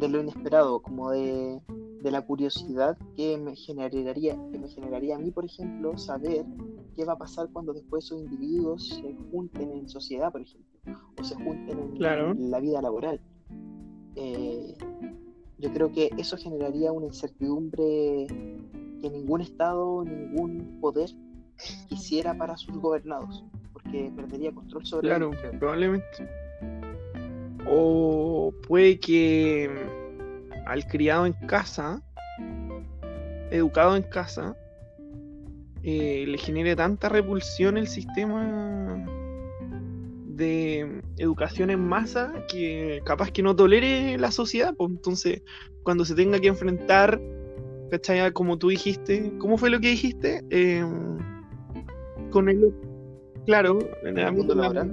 de 0.00 0.08
lo 0.08 0.20
inesperado, 0.20 0.80
como 0.80 1.10
de, 1.10 1.60
de 2.04 2.10
la 2.10 2.20
curiosidad 2.20 2.98
que 3.16 3.38
me 3.38 3.56
generaría, 3.56 4.36
que 4.52 4.58
me 4.58 4.68
generaría 4.68 5.16
a 5.16 5.18
mí, 5.18 5.30
por 5.30 5.46
ejemplo, 5.46 5.96
saber 5.96 6.44
qué 6.94 7.04
va 7.06 7.14
a 7.14 7.18
pasar 7.18 7.48
cuando 7.50 7.72
después 7.72 8.04
esos 8.04 8.20
individuos 8.20 8.88
se 8.88 9.16
junten 9.32 9.72
en 9.72 9.88
sociedad, 9.88 10.30
por 10.30 10.42
ejemplo, 10.42 10.78
o 11.18 11.24
se 11.24 11.34
junten 11.34 11.78
en, 11.78 11.96
Claro. 11.96 12.34
la 12.38 12.60
vida 12.60 12.82
laboral. 12.82 13.22
Eh, 14.16 14.74
yo 15.58 15.72
creo 15.72 15.90
que 15.92 16.10
eso 16.18 16.36
generaría 16.36 16.92
una 16.92 17.06
incertidumbre 17.06 18.26
que 19.00 19.10
ningún 19.10 19.40
Estado, 19.40 20.04
ningún 20.04 20.78
poder 20.82 21.08
quisiera 21.88 22.36
para 22.36 22.58
sus 22.58 22.76
gobernados, 22.76 23.44
porque 23.72 24.12
perdería 24.14 24.52
control 24.52 24.84
sobre 24.84 25.08
Claro, 25.08 25.28
ellos, 25.30 25.40
creo. 25.40 25.58
probablemente. 25.58 26.28
O 27.66 28.52
puede 28.68 29.00
que 29.00 30.03
al 30.66 30.86
criado 30.86 31.26
en 31.26 31.32
casa, 31.32 32.02
educado 33.50 33.96
en 33.96 34.02
casa, 34.02 34.56
eh, 35.82 36.24
le 36.26 36.38
genere 36.38 36.74
tanta 36.76 37.08
repulsión 37.08 37.76
el 37.76 37.88
sistema 37.88 39.04
de 40.26 41.02
educación 41.18 41.70
en 41.70 41.80
masa 41.80 42.32
que 42.48 43.00
capaz 43.04 43.30
que 43.30 43.42
no 43.42 43.54
tolere 43.54 44.18
la 44.18 44.30
sociedad. 44.30 44.74
Pues 44.76 44.90
entonces, 44.90 45.42
cuando 45.82 46.04
se 46.04 46.14
tenga 46.14 46.40
que 46.40 46.48
enfrentar, 46.48 47.20
¿cachai? 47.90 48.32
Como 48.32 48.58
tú 48.58 48.68
dijiste, 48.68 49.32
¿cómo 49.38 49.58
fue 49.58 49.70
lo 49.70 49.78
que 49.80 49.88
dijiste? 49.88 50.42
Em, 50.50 51.18
con 52.30 52.48
el. 52.48 52.74
Claro, 53.46 53.78
en 54.04 54.16
el 54.16 54.32
mundo 54.32 54.54
laboral 54.54 54.90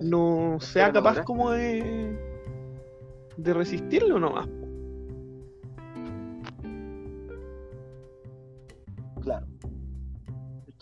no 0.00 0.56
sea 0.58 0.90
capaz 0.90 1.22
como 1.22 1.50
de 1.50 2.16
de 3.36 3.54
resistirlo 3.54 4.18
nomás. 4.18 4.48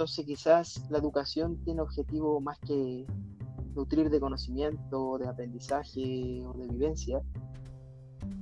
Entonces 0.03 0.27
quizás 0.27 0.91
la 0.91 0.99
educación 0.99 1.63
tiene 1.65 1.81
objetivo 1.81 2.41
más 2.41 2.59
que 2.59 3.07
nutrir 3.77 4.11
de 4.11 4.19
conocimiento, 4.19 5.17
de 5.17 5.29
aprendizaje 5.29 6.43
o 6.45 6.53
de 6.55 6.67
vivencia, 6.67 7.23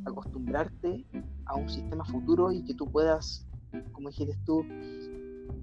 acostumbrarte 0.06 1.04
a 1.44 1.56
un 1.56 1.68
sistema 1.68 2.02
futuro 2.06 2.50
y 2.50 2.64
que 2.64 2.72
tú 2.72 2.86
puedas, 2.90 3.46
como 3.92 4.08
dijiste 4.08 4.38
tú, 4.46 4.64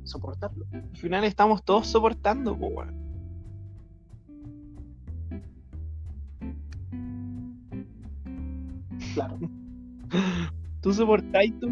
soportarlo. 0.03 0.67
Al 0.71 0.97
final 0.97 1.23
estamos 1.23 1.63
todos 1.63 1.87
soportando, 1.87 2.55
po, 2.55 2.67
weón. 2.67 2.95
Claro. 9.15 9.39
¿Tú 10.81 10.93
soportáis 10.93 11.59
tu 11.59 11.67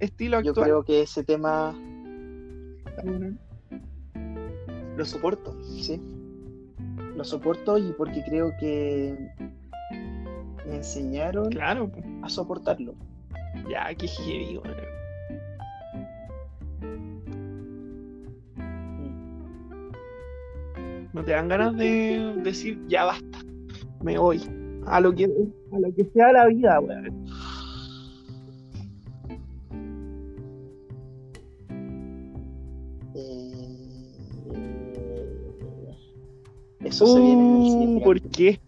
estilo 0.00 0.40
Yo 0.40 0.50
actual? 0.50 0.64
creo 0.64 0.84
que 0.84 1.02
ese 1.02 1.22
tema. 1.22 1.72
Lo 4.96 5.04
soporto, 5.04 5.56
sí. 5.64 6.00
Lo 7.16 7.24
soporto 7.24 7.78
y 7.78 7.92
porque 7.92 8.22
creo 8.24 8.52
que 8.58 9.30
me 10.66 10.76
enseñaron 10.76 11.50
claro. 11.50 11.90
a 12.22 12.28
soportarlo. 12.28 12.94
Ya, 13.68 13.94
qué 13.94 14.08
heavy, 14.08 14.58
mm. 14.58 14.62
No 21.12 21.24
te 21.24 21.32
dan 21.32 21.48
ganas 21.48 21.76
de 21.76 22.34
decir, 22.42 22.80
ya 22.88 23.04
basta, 23.04 23.38
me 24.02 24.18
voy. 24.18 24.40
A 24.86 25.00
lo 25.00 25.14
que, 25.14 25.24
a 25.24 25.78
lo 25.78 25.94
que 25.94 26.04
sea 26.12 26.32
la 26.32 26.46
vida, 26.46 26.80
weón. 26.80 27.21
Eso 37.02 37.14
se 37.14 37.20
viene 37.20 37.42
en 37.42 37.56
el 37.56 37.62
Uh, 37.62 37.64
siguiente 37.70 38.04
¿Por 38.04 38.20
qué? 38.30 38.60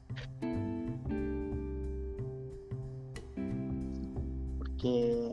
Porque 4.58 5.32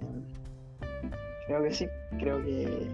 creo 1.48 1.64
que 1.64 1.72
sí, 1.72 1.88
creo 2.20 2.44
que 2.44 2.88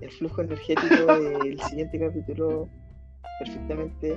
el 0.00 0.10
flujo 0.12 0.42
energético 0.42 1.06
del 1.42 1.60
siguiente 1.60 1.98
capítulo 1.98 2.68
perfectamente 3.40 4.16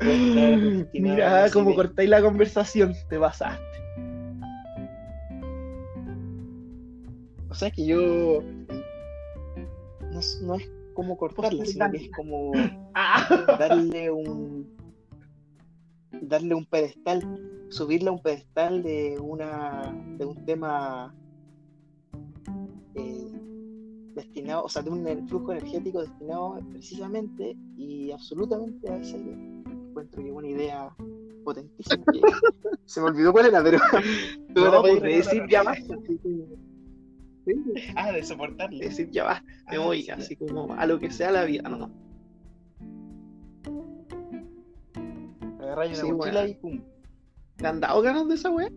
Mira 0.92 1.14
idea. 1.14 1.48
cortáis 1.74 2.10
la 2.10 2.20
conversación, 2.22 2.94
te 3.08 3.18
pasaste. 3.18 3.64
O 7.48 7.54
sea 7.54 7.70
que 7.70 7.86
yo 7.86 8.42
no 10.12 10.18
es 10.20 10.42
como 10.96 11.16
cortarla, 11.16 11.64
sino 11.64 11.88
que 11.92 11.98
es 11.98 12.10
como 12.10 12.50
Ah. 12.94 13.28
darle 13.58 14.10
un 14.10 14.74
darle 16.22 16.54
un 16.54 16.64
pedestal, 16.64 17.20
subirle 17.68 18.08
a 18.08 18.12
un 18.12 18.22
pedestal 18.22 18.82
de 18.82 19.18
una 19.20 19.94
de 20.18 20.24
un 20.24 20.44
tema 20.46 21.14
eh, 22.94 23.32
destinado, 24.14 24.64
o 24.64 24.68
sea, 24.68 24.80
de 24.82 24.90
un 24.90 25.28
flujo 25.28 25.52
energético 25.52 26.00
destinado 26.00 26.58
precisamente 26.70 27.54
y 27.76 28.10
absolutamente 28.10 28.90
a 28.90 28.96
esa 28.96 29.18
idea. 29.18 29.36
Encuentro 29.88 30.22
que 30.22 30.28
es 30.30 30.34
una 30.34 30.48
idea 30.48 30.94
potentísima. 31.44 32.02
que- 32.12 32.20
se 32.86 33.00
me 33.00 33.08
olvidó 33.08 33.32
cuál 33.32 33.46
era, 33.46 33.62
pero 33.62 33.78
la 33.78 34.00
No, 34.70 34.80
pues 34.80 34.94
de 34.94 35.00
recordar. 35.00 35.02
decir 35.02 35.42
ya 35.50 35.62
basta. 35.62 35.94
Sí, 37.46 37.52
Ah, 37.96 38.12
de 38.12 38.22
soportarle. 38.22 38.78
de 38.80 38.84
decir 38.86 39.08
ya 39.10 39.42
me 39.70 39.76
Ah, 39.78 39.80
voy, 39.80 40.02
sí. 40.02 40.10
así 40.10 40.36
como 40.36 40.74
a 40.74 40.84
lo 40.86 40.98
que 40.98 41.10
sea 41.10 41.30
la 41.30 41.44
vida, 41.44 41.68
no. 41.68 41.90
Agarráis 45.60 45.92
una 45.92 46.00
Sí, 46.02 46.12
mochila 46.12 46.48
y 46.48 46.54
pum. 46.54 46.80
¿Te 47.56 47.66
han 47.66 47.80
dado 47.80 48.02
ganas 48.02 48.28
de 48.28 48.34
esa 48.34 48.50
weá? 48.50 48.68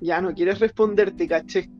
Ya 0.00 0.20
no 0.20 0.34
quieres 0.34 0.60
responderte, 0.60 1.26
caché. 1.26 1.70